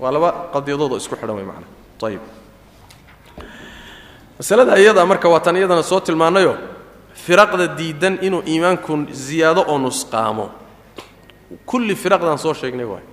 [0.00, 1.66] Waa laba qadiyadoodoo isku xidhan way macna.
[2.02, 2.20] Ayib
[4.38, 6.56] masalada iyada marka waa tan iyadana soo tilmaanayo
[7.14, 10.50] firaqda diidan inuu iimaanku ziyaado oo nusqaamo.
[11.66, 13.04] Kulli firaqdan soo sheegnay waay.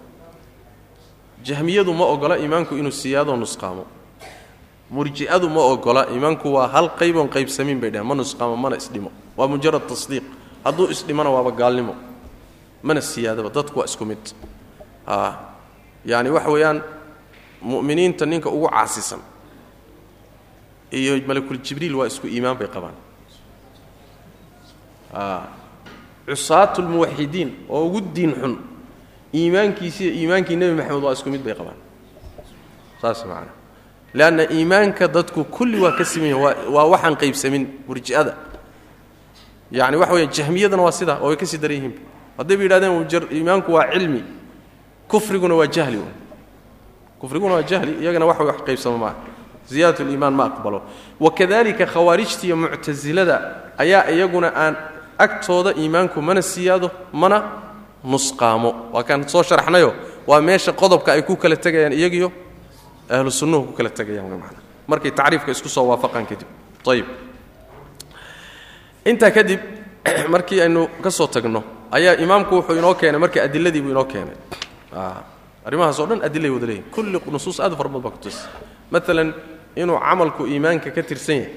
[1.44, 3.86] Jahmiyadu ma ogola iimaanku inuu siyaadoo nusqaamo.
[4.92, 9.12] Murji'adu ma ogola iimaanku waa hal qayboon qaybsamiin bay dhaheen ma nusqaamo mana isdhimo.
[9.38, 10.24] Waa mujarad tasdiiq.
[10.64, 11.96] Hadduu isdhimona waaba gaalnimo.
[12.84, 13.50] Mana siyaadaba.
[13.50, 14.20] Dadku waa isku mid.
[16.06, 16.82] Yaani waxa weeyaan
[17.62, 19.20] mu'miniinta ninka ugu caasisan
[20.92, 22.94] iyo malakuljibriil waa isku iimaan bay qabaan
[26.26, 28.58] cusaatu lmuwaxidiin oo ugu diin xun.
[29.34, 31.78] Iimaankiisi iyo iimaankii nebi maxamed waa isku mid bay qabaan.
[33.02, 33.52] Saas macana
[34.14, 38.36] leanna iimaanka dadku kulli waa ka siman yahin waa waxaan qaybsamin murji'ada.
[39.72, 42.00] Yacni waxa weya jahmiyadana waa sidaa oo way ka sii daran yihiinba
[42.38, 44.24] haddayba yidhahdeen iimaanku waa cilmi.
[45.08, 46.00] Kufriguna waa jahli
[47.20, 49.16] kufriguna waa jahli iyagana wax wax qaybsama maaha.
[49.68, 50.82] Ziyadat liimaan ma aqbalo.
[51.20, 53.36] Wakadalika khawaarijta iyo muctasilada
[53.78, 54.76] ayaa iyaguna aan
[55.26, 57.38] agtooda iimaanku mana siyaado mana
[58.14, 59.92] nusqaamo waa kaan soo sharxnayo
[60.28, 62.32] waa meesha qodobka ay ku kala tegayaan iyagiyo
[63.10, 64.42] ahlu sunnuhu ku kala tegayaan
[64.88, 66.48] markay tacriifka isku soo waafaqaan kadib
[66.94, 67.08] ayib
[69.06, 69.62] intaa kadib
[70.34, 74.38] markii aynu ka soo tagno ayaa imaamku wuxuu inoo keenay markii adiladii buu inoo keenay.
[75.66, 78.38] Arrimahaas o dhan adilay wada leeyihiin kulli nusuus aad fara badan baa kutus
[78.92, 79.34] maalan
[79.76, 81.54] inuu camalku iimaanka ka tirsan yahay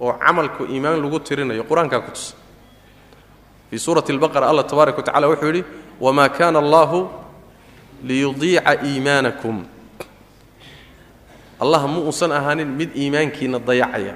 [0.00, 2.34] oo camalku iimaan lagu tirinayo qur'aankaa ku tusa
[3.70, 5.64] fii suurati albaqara allah tabaaraka wa tacala wuxuu yidhi
[6.00, 7.08] wamaa kaana allahu
[8.04, 9.64] liyudiica iimaanakum.
[11.60, 14.14] Allah ma uusan ahaanin mid iimaankiina dayacaya.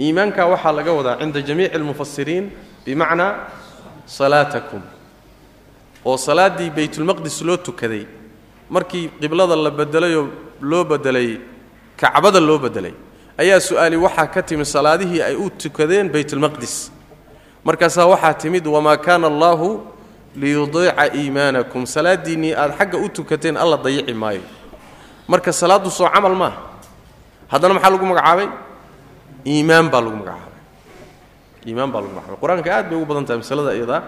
[0.00, 2.50] Iimaankaa waxaa laga wadaa cinda jamiici almufasiriin
[2.84, 3.48] bimacnaa
[4.06, 4.82] salaatakum.
[6.04, 8.06] Oo salaaddii baytulmaqdis loo tukaday
[8.70, 10.28] markii qiblada la bedelayoo
[10.60, 11.40] loo bedelay
[11.96, 12.94] kacbada loo bedelay
[13.38, 16.92] ayaa su'aali waxaa ka timid salaadihii ay u tukadeen baytulmaqdis
[17.70, 19.68] markaasaa waxaa timid wamaa kaana allaahu
[20.36, 21.86] liyudiica iimaanakum?
[21.86, 24.42] Salaadiinnii aad xagga u tukateen alla dayici maayo.
[25.30, 26.58] Marka salaaddu soo camal maaha
[27.52, 28.48] haddana maxaa lagu magacaabay?
[29.46, 30.54] Iimaan baa lagu magacaabay.
[31.66, 32.38] Iimaan baa lagu magacaabay.
[32.42, 34.00] Qur'aanka aad bay ugu badan tahay masalada iyadaa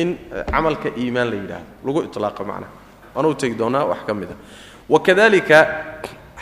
[0.00, 0.08] in
[0.52, 1.68] camalka iimaan la yidhaahdo.
[1.86, 2.72] Lagu iطlaaqo macnaha
[3.14, 4.36] waana u tegi doonaa wax ka mid a
[4.88, 5.58] wakadalika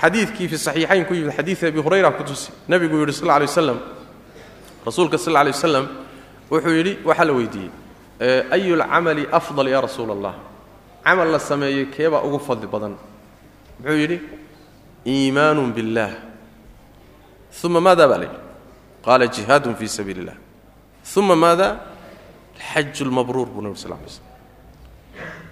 [0.01, 2.51] xadiidkii fi saxiixayn ku yimid xadiid abi hurayra ku tusi.
[2.69, 3.79] Nebigu yidhi sal lay waslam
[4.87, 5.87] rasuulka sal lay waslam
[6.52, 7.72] wuxuu yidhi waxaa la weydiiyey
[8.52, 10.36] ayu lcamali afdal ya rasuula allah
[11.04, 12.94] camal la sameeyey keebaa ugu fadli badan
[13.80, 14.18] muxuu yidhi
[15.06, 16.12] iimaanu biاllah
[17.64, 18.40] uma maada baa la yidhi
[19.06, 20.38] qaala jihaadun fii sabiili اllah
[21.18, 21.68] uma maada
[22.72, 24.26] xaju lmabruur buu nebi sal lay slm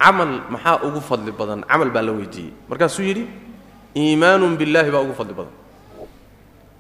[0.04, 3.24] camal maxaa ugu fadli badan camal baa la weydiiyey markaasuu yidhi
[3.96, 5.56] iimaanun biاllahi baa ugu fadli badan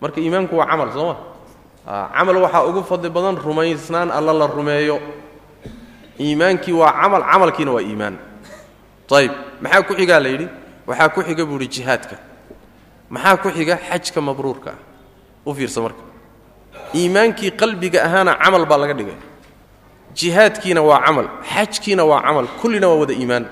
[0.01, 1.15] marka iimaanku waa camal soo ma
[1.86, 5.00] camal waxaa ugu fadli badan rumaysnaan alla la rumeeyo.
[6.20, 8.18] Iimaankii waa camal camalkiina waa iimaan.
[9.12, 10.48] Ayib maxaa ku xigaa la yidhi?
[10.86, 12.16] Waxaa ku xiga buu yidhi jihaadka.
[13.10, 14.70] Maxaa ku xiga xajka mabruurka?
[14.70, 14.92] Ah
[15.46, 16.02] u fiirsa marka.
[16.94, 19.18] Iimaankii qalbiga ahaana camal baa laga dhigay.
[20.14, 23.46] Jihaadkiina waa camal xajkiina waa camal kullina waa wada iimaan.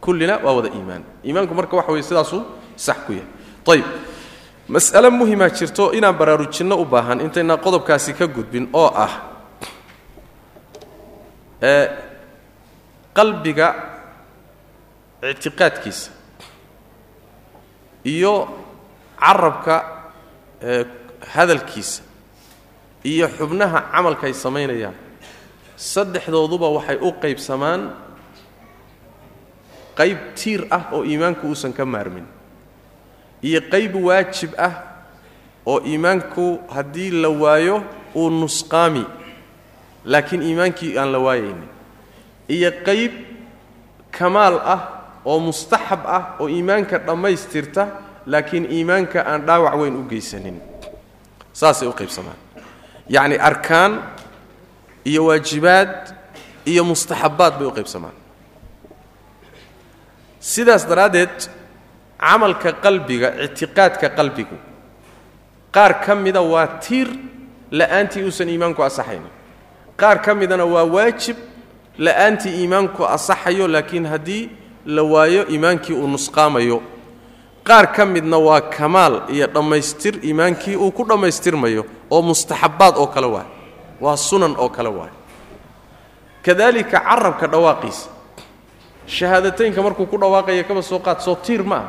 [0.00, 1.02] Kullina waa wada iimaan.
[1.24, 2.42] Iimaanku marka waxa weye sidaasuu
[2.76, 3.28] sax ku yahay.
[3.68, 3.84] Ayib
[4.68, 9.12] mas'ale muhimaa jirto inaan baraarujinno u baahan intaynaan qodobkaasi ka gudbin oo ah
[11.62, 11.84] ee
[13.16, 13.68] qalbiga
[15.32, 16.10] ictiqaadkiisa
[18.14, 18.34] iyo
[19.20, 19.76] carabka
[20.70, 20.84] ee
[21.34, 22.02] hadalkiisa
[23.12, 24.94] iyo xubnaha camalka ay samaynayaan.
[25.92, 27.82] Saddexdooduba waxay u qaybsamaan
[29.98, 32.26] qayb tiir ah oo iimaanku uusan ka maarmin
[33.42, 34.74] iyo qayb waajib ah
[35.66, 37.82] oo iimaanku haddii la waayo
[38.14, 39.04] uu nusqaami
[40.04, 41.68] laakiin iimaankii aan la waayaynin.
[42.48, 43.12] Iyo qayb
[44.10, 44.80] kamaal ah
[45.24, 47.82] oo mustaxab ah oo iimaanka dhammaystirta
[48.26, 50.56] laakiin iimaanka aan dhaawac weyn u geysanin.
[51.52, 52.36] Saasay u qaybsamaan
[53.08, 53.92] yacni arkaan
[55.04, 55.92] iyo waajibaad
[56.66, 58.16] iyo mustaxabbaad bay u qaybsamaan
[60.40, 61.36] sidaas daraaddeed
[62.20, 64.56] camalka qalbiga ictiqaadka qalbigu.
[65.74, 67.08] Qaar ka mida waa tiir
[67.78, 69.30] la'aantii uusan iimaanku asaxaynin
[70.00, 71.36] qaar ka midana waa waajib
[71.98, 74.50] la'aantii iimaanku asaxayo laakiin haddii
[74.86, 76.78] la waayo iimaankii uu nusqaamayo.
[77.68, 83.26] Qaar ka midna waa kamaal iyo dhammaystir iimaankii uu ku dhammaystirmayo oo mustaxabbaad oo kale
[83.26, 83.46] waay
[84.00, 85.12] waa sunan oo kale waay
[86.42, 88.08] kadalika carabka dhawaaqiisa
[89.06, 91.86] shahaadateynka markuu ku dhawaaqaya kaba soo qaad soo tiir ma ah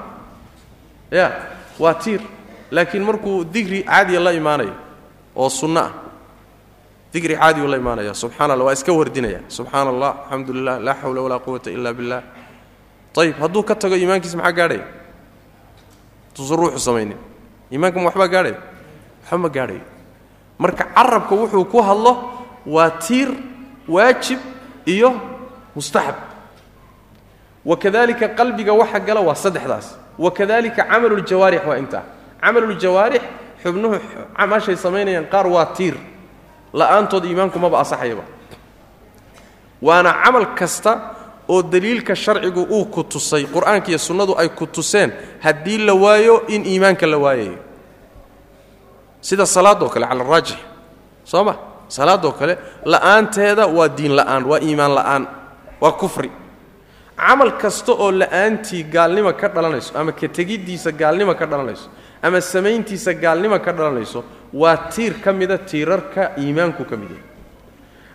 [1.12, 1.26] ya
[1.80, 2.22] waa tiir.
[2.72, 4.74] Laakiin markuu digri caadiya la imaanayo
[5.36, 5.92] oo sunno ah
[7.14, 9.42] digri caadiyu la imaanaya subxana allah waa iska wardinaya.
[9.50, 12.22] Subxaana allah alxamdu lilah laa xawla walaa quwata ila billah.
[13.20, 14.86] Ayib hadduu ka tago iimaankiisa maxaa gaadhaya
[16.34, 17.18] tuusan ruuxu samaynin.
[17.74, 18.58] Iimaanka ma waxbaa gaadhaya
[19.26, 19.82] waxba ma gaadhayo
[20.60, 22.14] marka carabka wuxuu ku hadlo
[22.70, 23.30] waa tiir
[23.90, 24.40] waajib
[24.86, 25.10] iyo
[25.76, 26.16] mustaxab
[27.66, 29.98] wakadalika qalbiga waxa gala waa saddexdaas.
[30.20, 32.04] Wakadalika camaluuljawaarix waa intaa.
[32.42, 33.22] Camaluuljawaarix
[33.64, 33.96] xubnuhu
[34.50, 35.96] mashay samaynayaan qaar waa tiir.
[36.74, 38.24] La'aantood iimaanku maba asaxayaba
[39.82, 40.92] waana camal kasta
[41.48, 46.44] oo daliilka sharcigu uu ku tusay qur'aanka iyo sunnadu ay ku tuseen haddii la waayo
[46.48, 47.58] in iimaanka la waayayo
[49.22, 50.58] sida salaadoo kale cala araajix
[51.24, 51.56] soo ma
[51.88, 55.24] salaadoo kale la'aanteeda waa diin la'aan waa iimaan la'aan
[55.82, 56.32] waa kufri
[57.20, 61.90] camal kasta oo la'aantii gaalnimo ka dhalanayso ama ka tegiddiisa gaalnimo ka dhalanayso
[62.22, 67.24] ama samayntiisa gaalnimo ka dhalanayso waa tiir ka mida tiirarka iimaanku ka mid yahay.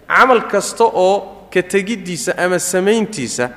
[0.08, 3.50] Camal kasta oo ka tegiddiisa ama samayntiisa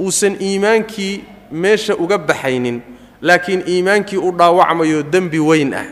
[0.00, 2.80] uusan iimaankii meesha uga baxaynin
[3.22, 5.86] laakiin iimaankii u dhaawacmayo dembi weyn ah.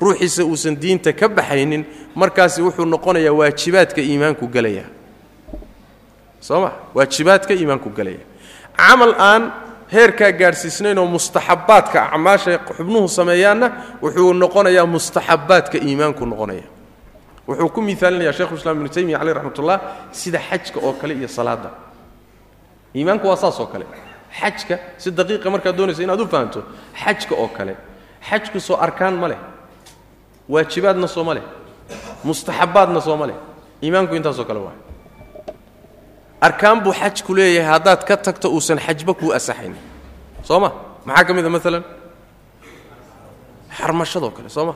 [0.00, 1.84] Ruuxiisa uusan diinta ka baxaynin
[2.14, 4.84] markaasi wuxuu noqonayaa waajibaadka iimaanku gelaya
[6.40, 6.70] soo ma?
[6.94, 8.22] Waajibaadka iimaanku gelaya
[8.76, 9.42] camal aan
[9.92, 13.66] heerkaa gaadhsiisnayn oo mustaxabbaadka acmaashay xubnuhu sameeyaanna
[14.02, 16.66] wuxuu noqonayaa mustaxabbaadka iimaanku noqonaya.
[17.48, 19.78] Wuxuu ku miaalinaya shekhuislam ibnu taymiya caleyh raxmatullah
[20.12, 21.70] sida xajka oo kale iyo salaadda.
[22.96, 23.86] Iimaanku waa saas oo kale.
[24.40, 26.62] Xajka si daqiiqa markaad doonaysa inaad u fahamto
[27.04, 27.74] xajka oo kale.
[28.28, 29.38] Xajku soo arkaan ma leh.
[30.48, 31.42] Waajibaadna soo ma leh.
[32.24, 33.36] Mustaxabbaadna soo ma leh.
[33.82, 34.76] Iimaanku intaasoo kale waa
[36.40, 39.74] arkaan buu xajku leeyahay haddaad ka tagto uusan xajba kuu asaxayn.
[40.42, 40.70] Soo ma?
[41.06, 41.84] Maxaa ka mid a maalan
[43.78, 44.74] xarmashadoo kale soo ma?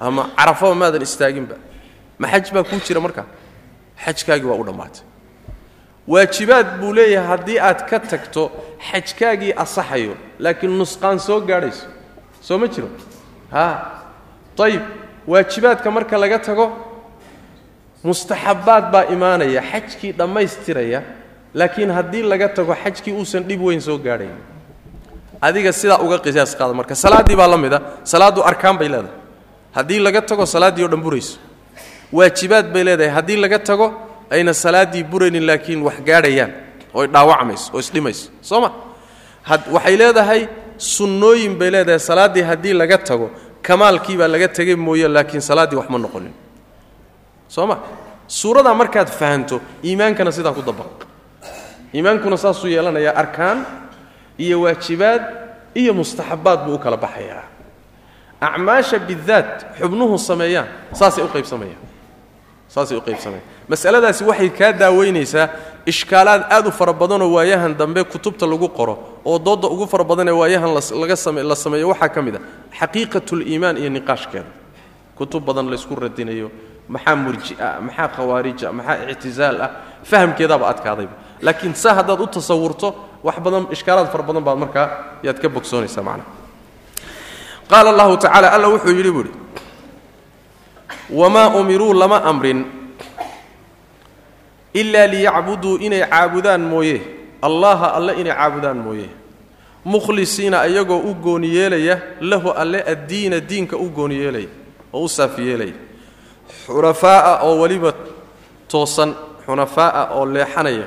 [0.00, 1.56] Ama carafaba maadan istaaginba.
[2.18, 3.26] Ma xaj baa kuu jira markaa
[4.04, 5.02] xajkaagii waa u dhammaatay.
[6.12, 8.50] Waajibaad buu leeyahay haddii aad ka tagto
[8.90, 11.86] xajkaagii asaxayo laakiin nusqaan soo gaadhayso.
[12.40, 12.88] Soo ma jiro?
[13.52, 13.74] Haa
[14.66, 14.82] ayib
[15.26, 16.64] waajibaadka marka laga tago
[18.04, 21.02] mustaxabbaad baa imaanaya xajkii dhammaystiraya
[21.54, 24.36] laakiin haddii laga tago xajkii uusan dhib weyn soo gaadhayn.
[25.40, 29.14] Adiga sidaa uga qisaas qaada marka salaaddii baa la mid a salaaddu arkaan bay leedahay.
[29.76, 31.38] Haddii laga tago salaaddii oo dhan burayso.
[32.12, 33.12] Waajibaad bay leedahay.
[33.18, 33.86] Haddii laga tago
[34.30, 36.52] ayna salaaddii buraynin laakiin wax gaadhayaan
[36.94, 38.30] oo dhaawacmayso oo isdhimayso.
[38.40, 38.70] Soo ma?
[39.74, 43.30] Waxay leedahay sunnooyin bay leedahay salaaddii haddii laga tago
[43.62, 46.32] kamaalkii baa laga tegay mooye laakiin salaaddii wax ma noqonin
[47.48, 47.76] soo ma
[48.26, 51.04] suuradaa markaad fahanto iimaankana sidaa ku dabaq
[51.94, 53.58] iimaankuna saasuu yeelanayaa arkaan
[54.38, 55.22] iyo waajibaad
[55.74, 57.44] iyo mustaxabbaad buu u kala baxayaa.
[58.40, 61.82] Acmaasha bidaat xubnuhu sameeyaan saasay u qaybsamayaan.
[62.68, 63.46] Saasay u qaybsamayaan.
[63.68, 65.48] Masaladaasi waxay kaa daaweynaysaa
[65.86, 68.94] ishkaalaad aad u fara badanoo waayahan dambe kutubta lagu qoro
[69.24, 71.16] oo doodda ugu fara badanee waayahan laga
[71.50, 72.40] la sameeyo waxaa ka mid a
[72.78, 74.50] xaqiiqatuliimaan iyo niqaashkeeda.
[75.18, 76.50] Kutub badan laysku radinayo
[76.88, 79.70] maxaa murji'a maxaa khawaarija maxaa ictizaal ah?
[80.04, 81.12] Fahamkeedaaba adkaadayba.
[81.42, 84.88] Laakiin saa haddaad u tasawurto wax badan ishkaalaad fara badan baad markaa
[85.22, 86.30] yaad ka bogsoonaysaa macnaha
[87.70, 89.30] qaala allahu tacala alla wuxuu yidhi buuhi
[91.10, 92.64] wamaa umiruu lama amrin
[94.74, 97.00] ilaa liyacbuduu inay caabudaan mooye.
[97.42, 99.08] Allaha alle inay caabudaan mooye.
[99.84, 104.48] Mukhlisiina iyagoo u gooni yeelaya lahu alle addiina diinka u gooni yeelaya
[104.92, 105.72] oo u saafi yeelaya
[106.68, 107.92] xunafaa'a oo weliba
[108.68, 109.14] toosan
[109.46, 110.86] xunafaa'a oo leexanaya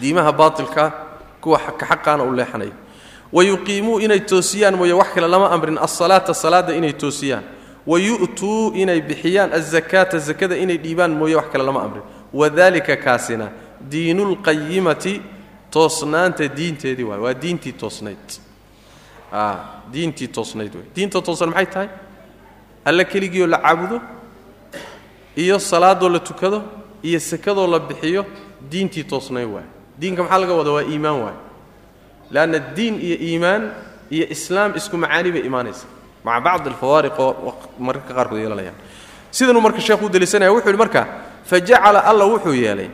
[0.00, 0.90] diimaha baatilkaa
[1.40, 2.72] kuwa ka xaqaana u leexanaya.
[3.32, 7.42] Wayuqiimuu inay toosiyaan mooye wax kale lama amrin alsalaata salaadda inay toosiyaan.
[7.86, 12.02] Wayu'tuu inay bixiyaan azakaata zakada inay dhiibaan mooye wax kale lama amrin.
[12.32, 13.48] Wadalika kaasina
[13.90, 15.22] diinulqayimati
[15.70, 18.26] toosnaanta diinteedii waay waa diintii toosnayd.
[19.92, 21.88] Diintii toosnayd wey diinta toosan maxay tahay?
[22.84, 24.00] Alle keligiioo la caabudo
[25.36, 26.62] iyo salaadoo la tukado
[27.02, 28.24] iyo sakadoo la bixiyo
[28.70, 29.64] diintii toosnayd waay.
[29.98, 31.36] Diinka maxaa laga wada waa iimaan waay.
[32.30, 33.62] Leanna diin iyo iimaan
[34.10, 35.86] iyo islaam isku macaani bay imaanaysa
[36.24, 38.74] maca bacdi alfawaariqoo mararka qaarkood yeelanayaan.
[39.30, 41.06] Sidanuu marka sheekhu u deliisanaya yidhi marka
[41.44, 42.90] fajacala alla wuxuu yeelay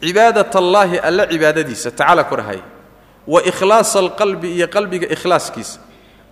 [0.00, 2.60] cibaadat allaahi alle cibaadadiisa tacala korahay
[3.26, 5.78] wa ikhlaasa alqalbi iyo qalbiga ikhlaaskiisa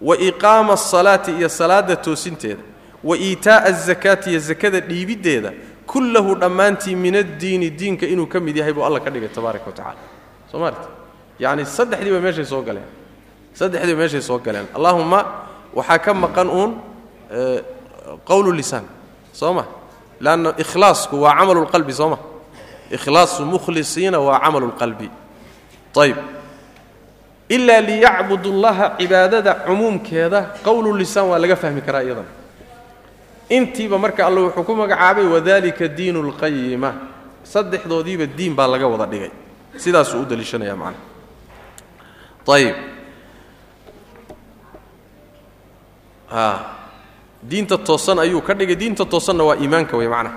[0.00, 2.62] wa iqaama asalaati iyo salaada toosinteeda
[3.04, 5.52] wa iitaa'a azakaati iyo sakada dhiibiddeeda
[5.86, 9.72] kullahu dhammaantii min addiini diinka inuu ka mid yahay buu alla ka dhigay tabaaraka wa
[9.72, 10.00] tacala
[10.50, 10.88] soo maarta
[11.38, 12.84] yacni saddexdiiba meeshay soo galeen.
[13.54, 14.66] Saddexdiiba meeshay soo galeen.
[14.74, 15.24] Allaahumma
[15.74, 16.72] waxaa ka maqan uun
[18.24, 18.84] qowlu lisaan.
[19.32, 19.64] Soo ma?
[20.20, 22.18] Lanna ikhlaasku waa camalu lqalbi soo ma?
[22.90, 25.08] Ikhlaasu mukhlisiina waa camalu lqalbi
[25.98, 26.16] ayb
[27.48, 32.28] ilaa liyacbudu llaha cibaadada cumuumkeeda qowlu lisaan waa laga fahmi karaa iyadana
[33.48, 36.92] intiiba marka alle wuxuu ku magacaabay wadalika diinu lqayima
[37.44, 39.30] saddexdoodiiba diin baa laga wada dhigay.
[39.76, 41.06] Sidaasuu u daliishanaya macnaha
[42.48, 42.76] ayib
[47.42, 48.76] diinta toosan ayuu ka dhigay.
[48.76, 50.36] Diinta toosanna waa iimaanka wey macnaha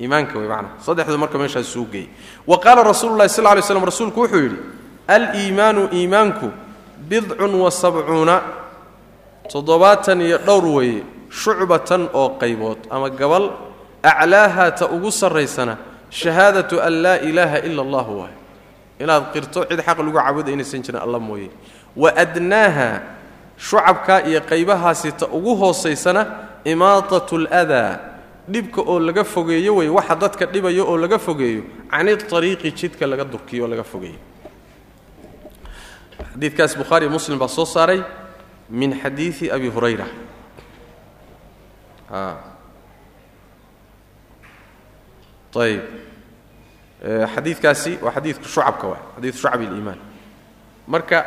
[0.00, 2.08] iimaanka wey macnaha saddexdu marka meeshaas suu geeyey
[2.46, 4.56] wa qaala rasuulu llahi sal ly slam rasuulku wuxuu yidhi
[5.08, 6.50] aliimaanu iimaanku
[7.08, 8.42] bidcun wa sabcuuna.
[9.52, 11.02] Toddobaatan iyo dhowr weeye
[11.32, 13.50] shucbatan oo qaybood ama gabal
[14.02, 15.78] aclaaha ta ugu sarraysana
[16.10, 18.34] shahaadatu an laa ilaaha ila allahu waay
[19.00, 21.48] inaad qirto cid xaq lagu caabuda inaysan jirin alla mooye.
[21.96, 23.00] Wa adnaaha
[23.56, 26.26] shucabkaa iyo qaybahaasi ta ugu hoosaysana
[26.64, 27.98] imaatatu aladaa
[28.48, 33.64] dhibka oo laga fogeeyo wey waxa dadka dhibayo oo laga fogeeyo canitariiqi jidka laga durkiyo
[33.64, 34.20] oo laga fogeeyo.
[36.32, 38.00] Xadiidkaas bukhaari muslim baa soo saaray
[38.70, 40.06] min xadiidi abi hurayra
[45.56, 45.82] ayb
[47.34, 49.98] xadiidkaasi waa xadiidka shucabka waay xadiidu shucabi aliimaan
[50.86, 51.18] marka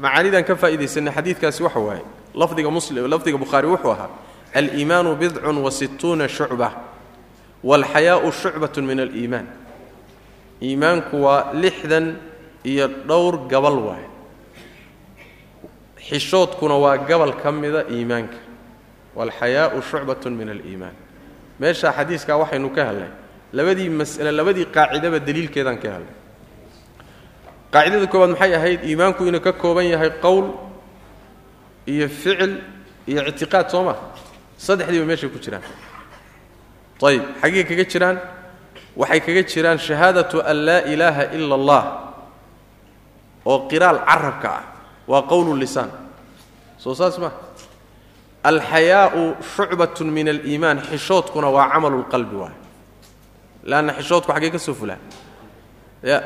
[0.00, 4.10] macaanidan ka faa'iidaysanay xadiidkaasi waxa waaye lafdiga muslim lafdiga bukhaari wuxuu ahaa
[4.54, 6.68] aliimaanu bidcun wa sittuuna shucba
[7.64, 9.46] waalxayaa'u shucbatun min aliimaan.
[10.62, 12.16] Iimaanku waa lixdan
[12.64, 14.04] iyo dhowr gabal waay.
[15.96, 18.36] Xishoodkuna waa gabal ka mida iimaanka
[19.16, 20.94] waalxayaa'u shucbatun min aliimaan
[21.60, 23.10] meeshaa xadiiskaa waxaynu ka helnay
[23.52, 26.14] labadii mas'ale labadii qaacidaba daliilkeedaan ka helnay
[27.72, 30.46] qaacidada koowaad maxay ahayd iimaanku inuu ka kooban yahay qowl
[31.92, 32.52] iyo ficil
[33.10, 33.94] iyo ictiqaad soo ma
[34.58, 35.62] saddexdiiba meeshay ku jiraan
[37.08, 38.16] ayib xaggey kaga jiraan
[39.00, 41.82] waxay kaga jiraan shahaadatu an laa ilaaha ila allah
[43.46, 44.64] oo qiraal carabka ah
[45.10, 45.90] waa qowlu lisaan
[46.78, 47.30] soo saas ma
[48.44, 52.54] alxayaau shucbatun min aliimaan xishoodkuna waa camalu lqalbi waay
[53.64, 54.98] leanna xishoodku xaggee ka soo fulaa.
[56.02, 56.22] Ya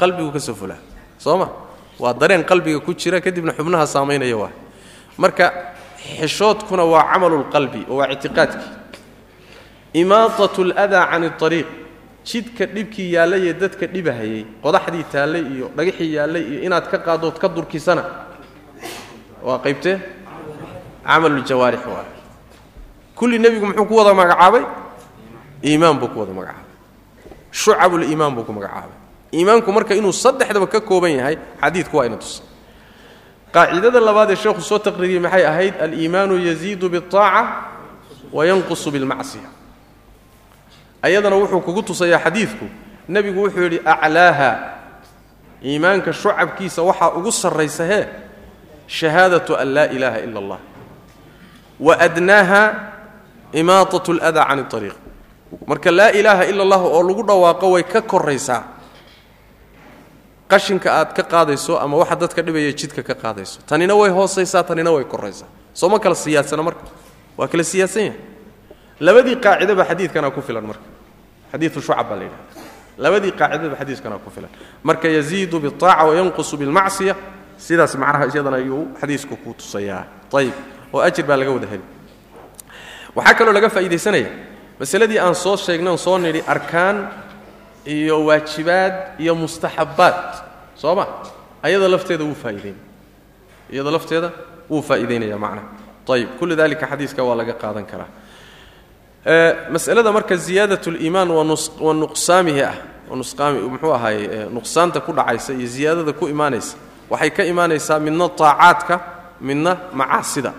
[0.00, 0.78] qalbigu ka soo fulaa.
[1.18, 1.48] Soo ma?
[1.98, 4.54] Waa dareen qalbiga ku jira kadibna xubnaha saamaynaya waay
[5.18, 5.74] marka
[6.20, 8.70] xishoodkuna waa camalu lqalbi oo waa ictiqaadkii.
[9.94, 11.66] Imaatat aladaa can اariiq
[12.24, 17.36] jidka dhibkii yaallay ee dadka dhibahayay qodaxdii taallay iyo dhagaxii yaallay iyo inaad ka qaadood
[17.38, 18.04] ka durkisana.
[19.42, 19.96] Waa qaybtee
[21.08, 22.04] camaluljawaarix waa.
[23.16, 24.64] Kulli nebigu muxuu ku wada magacaabay?
[25.64, 26.68] Iimaan buu ku wada magacaabay.
[27.50, 28.96] Shucabuliimaan buu ku magacaabay.
[29.32, 32.42] Iimaanku marka inuu saddexdaba ka kooban yahay xadiidku waa ina tusa
[33.52, 35.74] qaacidada labaad ee sheekhu soo taqriiriyey maxay ahayd?
[35.80, 37.42] Aliimaanu yaziidu biاlطaaca
[38.32, 39.48] wa yanqusu bilmacsiya.
[41.02, 42.66] Ayadana wuxuu kugu tusayaa xadiidku.
[43.08, 44.50] Nebigu wuxuu yidhi aclaaha.
[45.64, 48.06] Iimaanka shucabkiisa waxaa ugu sarraysa
[48.86, 50.58] shahaadatu an laa ilaaha ila allah
[51.80, 52.62] waadnaaha
[53.52, 54.96] imaatat ldaa can ariiq
[55.66, 58.62] marka laa ilaaha ila allah oo lagu dhawaaqo way ka koraysaa
[60.48, 64.90] qashinka aad ka qaadayso ama waxa dadka dhibaya jidka ka qaadayso tanina way hoosaysaa tanina
[64.92, 66.84] way koraysaa soo ma kala siyaadsana marka
[67.38, 68.20] waa kala siyaadsan yahay
[69.00, 70.84] labadii qaacidaba xadiidkanaa ku filan marka
[71.52, 72.44] xadiiu shucab baa la yidhahda
[72.98, 74.50] labadii qaacidaba xadiiskanaa ku filan
[74.82, 77.14] marka yaziidu biaaca wayanqusu bilmacsiya
[77.56, 80.04] sidaas macnaha iyadana ayuu xadiisku ku tusayaa
[80.34, 80.56] ayib
[80.92, 81.84] oo ajir baa laga wada heli
[83.16, 84.30] waxaa kaloo laga faa'iidaysanaya
[84.80, 86.96] masaladii aan soo sheegnay oon soo nidhi arkaan
[87.86, 90.18] iyo waajibaad iyo mustaxabbaad
[90.76, 91.04] soo ma?
[91.62, 92.84] Ayada lafteeda wuu faa'iidaynaya.
[93.72, 94.30] Iyada lafteeda
[94.70, 95.66] wuu faa'iidaynaya macnaha
[96.14, 98.08] ayib kulli dalika xadiiska waa laga qaadan karaa.
[99.70, 102.74] Masalada marka ziyaadat اliimaan wa nuqsaamihi ah
[103.10, 104.18] muxuu ahaay
[104.56, 106.76] nuqsaanta ku dhacaysa iyo ziyaadada ku imaanaysa
[107.10, 108.94] waxay ka imaanaysaa midna طaacaadka
[109.40, 110.52] midna macaasida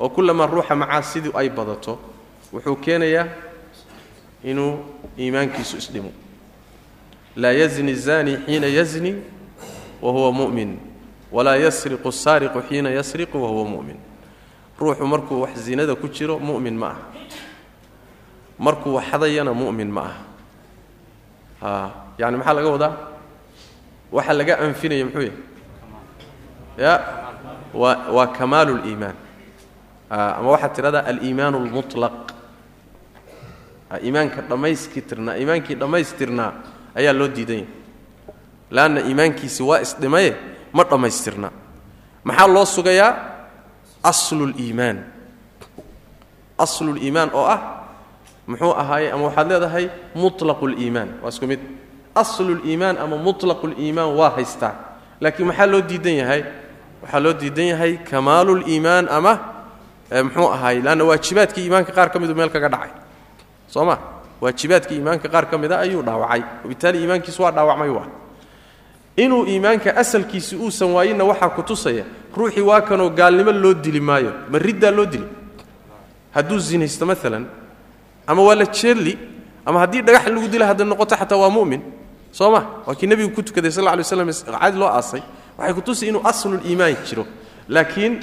[0.00, 1.98] oo kullamaa ruuxa macaas sidii ay badato
[2.52, 3.26] wuxuu keenayaa
[4.44, 4.78] inuu
[5.18, 6.12] iimaankiisu isdhimo
[7.36, 9.14] laa yazni zani xiina yazni
[10.02, 10.78] wa mu'min
[11.32, 13.96] walaa yasriqu saariqu xiina yasriqu wahuwa mu'min.
[14.78, 17.00] Ruuxu markuu wax zinada ku jiro mu'min ma aha.
[18.58, 20.12] Markuu waxdayana mu'min ma
[21.62, 21.90] aha.
[22.18, 22.96] Yani maxaa laga wadaa?
[24.12, 25.36] Waxa laga anfinaya muxuu yahay?
[26.78, 26.92] Ya
[27.74, 29.16] waa waa kamaaluliimaan
[30.09, 32.15] ama waxaad tidhahdaa aliimaan اlmuطlaq
[34.03, 36.51] iimaanka dhammaystirnaa iimaankii dhammaystirnaa
[36.95, 37.67] ayaa loo diidan yahay
[38.71, 40.31] leanna iimaankiisi waa isdhimaye
[40.73, 41.49] ma dhammaystirna
[42.23, 43.11] maxaa loo sugayaa
[44.11, 44.97] aslu اliimaan
[46.57, 47.59] aslu اliimaan oo ah
[48.47, 49.85] muxuu ahaaye ama waxaad leedahay
[50.15, 51.59] muطlaqu اliimaan waa isku mid
[52.15, 54.73] aslu اliimaan ama muطlaqu اliimaan waa haystaa
[55.21, 56.41] laakiin maxaa loo diidan yahay
[57.03, 59.33] waxaa loo diidan yahay kamaalu اliimaan ama
[60.10, 62.90] muxuu ahaaye leanna waajibaadkii iimaanka qaar ka midu meel kaga dhacay.
[63.68, 63.98] Soo ma?
[64.40, 66.42] Waajibaadkii iimaanka qaar ka mida ayuu dhaawacay.
[66.64, 68.06] Wabitaali iimaankiisu waa dhaawacmay waa.
[69.16, 72.04] Inuu iimaanka asalkiisi uusan waayinna waxaa ku tusaya
[72.36, 75.24] ruuxii waa kanoo gaalnimo loo dili maayo ma riddaa loo dili?
[76.34, 77.46] Hadduu zinaysto maalan
[78.26, 79.18] ama waa la jeelli
[79.66, 81.80] ama haddii dhagax lagu dila hadday noqoto xataa waa mu'min
[82.32, 82.60] soo ma?
[82.86, 85.22] Waa kii nebigu ku tukaday sal lay slam caadi loo aasay.
[85.58, 87.26] Waxay ku tusi inuu asluliimaan jiro.
[87.68, 88.20] Laakiin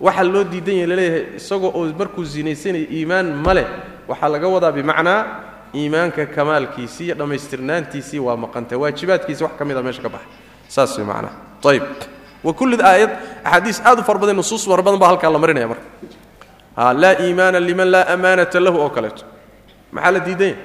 [0.00, 3.66] waxaa loo diidan yahay la leeyahay isagoo oo markuu zinaysanayo iimaan ma leh
[4.10, 5.20] waxaa laga wadaa bimacnaa
[5.74, 10.28] iimaanka kamaalkiisii iyo dhammaystirnaantiisii waa maqantay waajibaadkiisi wax ka mida meesha ka baxa
[10.74, 11.34] saas way macnaha
[11.70, 11.84] ayib
[12.44, 13.10] wa kulli aayad
[13.44, 15.84] axaadiis aad u fara badan nusuus fara badan baa halkaa la marinaya marka.
[16.78, 19.22] Ha laa iimaana liman laa amaanata lahu oo kaleeto.
[19.92, 20.62] Maxaa la diidan yahay?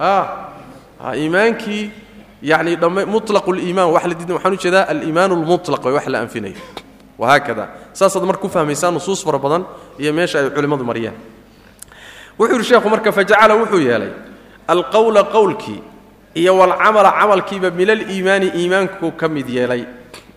[0.00, 1.90] Ha iimaankii
[2.42, 2.76] yani
[3.12, 6.56] mulaqu liimaan waxa la diidan waxaan u jeedaa aliimaan almutlaq way wax la anfinayo
[7.20, 7.64] wahaakada
[7.98, 9.62] saasaad marka ku fahmaysaa nusuus fara badan
[10.00, 11.16] iyo meesha ay culimmadu mariyaan.
[12.38, 14.12] Wuxuu yidhi sheekhu marka fajacala wuxuu yeelay
[14.72, 15.80] alqowla qowlkii
[16.40, 19.84] iyo walcamala camalkiiba min aliimaani iimaanku ka mid yeelay.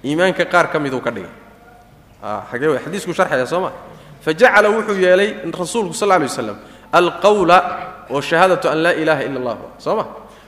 [0.03, 1.31] Iimaanka qaar ka miduu ka dhigay.
[2.51, 3.71] Agee w xadiisku sharxaya soo ma?
[4.25, 5.29] Fajacala wuxuu yeelay
[5.59, 6.57] rasuulku sal lay waslam
[6.91, 7.57] alqowla
[8.11, 10.05] oo shahaadatu an laa ilaaha ila allah soo ma?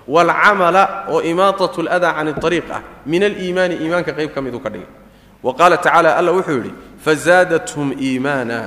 [0.07, 4.87] Waalcamala oo imaatat اladaa can اariiq ah min aliimaani iimaanka qayb ka miduu ka dhigay
[5.45, 6.73] wa qaala tacala alla wuxuu yidhi
[7.05, 8.59] fazaadathum iimaana.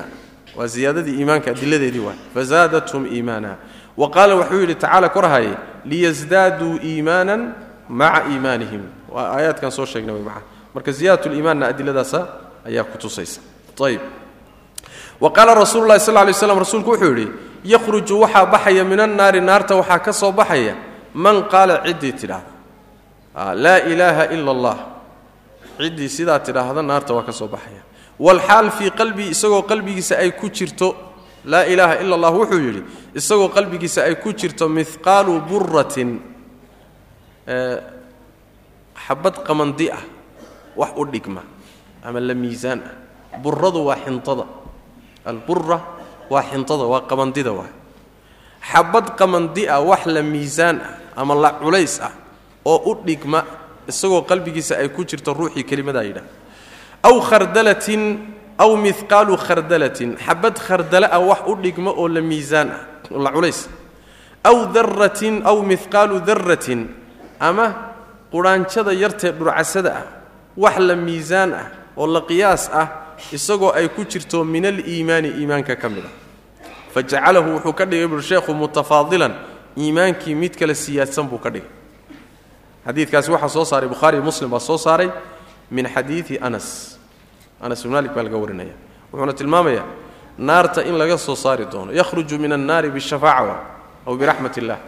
[0.57, 3.51] Waa ziyaadadii iimaanka adiladeedii waa fazaadathum iimaana.
[3.97, 5.53] Wa qaala wuxuu yidhi tacaala korhaye
[5.91, 7.43] liyasdaaduu iimaanan
[7.89, 8.83] maca iimaanihim.
[9.15, 10.43] Waa aayaadkan soo sheegnay way maca
[10.75, 12.21] marka ziyaadat liimaanna adiladaasa
[12.69, 13.41] ayaa ku tusaysa.
[13.87, 14.01] Ayb
[15.21, 17.27] wa qaala rasuulu lahi sal lay slam rasuulku wuxuu yidhi
[17.65, 20.75] yakhruju waxaa baxaya min annaari naarta waxaa ka soo baxaya
[21.15, 24.77] man qaala ciddii tidhaahda laa ilaaha ila allah
[25.79, 27.83] ciddii sidaa tidhaahda naarta waa ka soo baxaya.
[28.19, 30.95] Walxaal fii qalbii isagoo qalbigiisa ay ku jirto
[31.45, 32.83] laa ilaaha ila allah wuxuu yidhi
[33.15, 36.19] isagoo qalbigiisa ay ku jirto mihqaalu buratin
[39.07, 40.03] xabad qamandi ah
[40.77, 41.43] wax u dhigma
[42.05, 42.95] ama la miisaan ah.
[43.39, 44.47] Buradu waa xintada.
[45.25, 45.79] Albura
[46.31, 47.71] waa xintada waa qamandida waay
[48.71, 52.13] xabad qamandi ah wax la miisaan ah ama la culays ah
[52.67, 53.45] oo u dhigma
[53.89, 56.27] isagoo qalbigiisa ay ku jirto ruuxii kelimadaa yidhaah
[57.03, 58.03] aw khardalatin
[58.59, 60.17] aw mihqaalu khardalatin.
[60.19, 63.69] Xabad khardale ah wax u dhigma oo la miisaan ah oo la culays.
[64.45, 66.89] Aw daratin aw mihqaalu daratin
[67.41, 67.95] ama
[68.33, 70.05] qudhaanjada yartee dhurcasada ah
[70.57, 71.67] wax la miisaan ah
[71.97, 72.87] oo la qiyaas ah
[73.33, 76.11] isagoo ay ku jirto min aliimaani iimaanka ka mid a
[76.93, 79.35] fa jacalahu wuxuu ka dhigay bur sheekhu mutafaadilan.
[79.79, 81.69] Iimaankii mid kale siyaadsan buu ka dhigay
[82.89, 85.11] xadiidkaasi waxaa soo saaray bukhaariiyo muslim baa soo saaray
[85.71, 86.97] min xadiidi anas.
[87.61, 88.73] Anas ibn malik baa laga warinaya.
[89.13, 89.85] Wuxuuna tilmaamayaa
[90.39, 93.57] naarta in laga soo saari doono yakhruju min annaari bishafaaca
[94.07, 94.79] aw biraxmat illah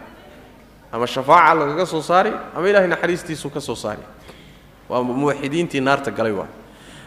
[0.93, 4.01] ama shafaaca lagaga soo saari ama ilahay naxariistiisuu ka soo saari.
[4.89, 6.47] Waa muwaxidiintii naarta galay waa.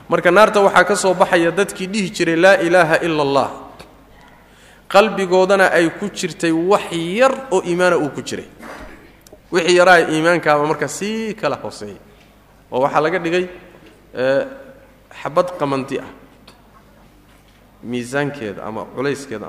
[0.08, 3.50] Marka naarta waxaa ka soo baxaya dadkii dhihi jiray laa ilaaha ila allah
[4.88, 8.44] qalbigoodana ay ku jirtay wax yar oo iimaana uu ku jiray
[9.54, 11.98] wixii yaraa iimaankaaba marka sii kala hooseeyay
[12.72, 13.44] oo waxaa laga dhigay
[15.22, 16.10] xabad qamandi ah.
[17.90, 19.46] Miisaankeeda ama culayskeeda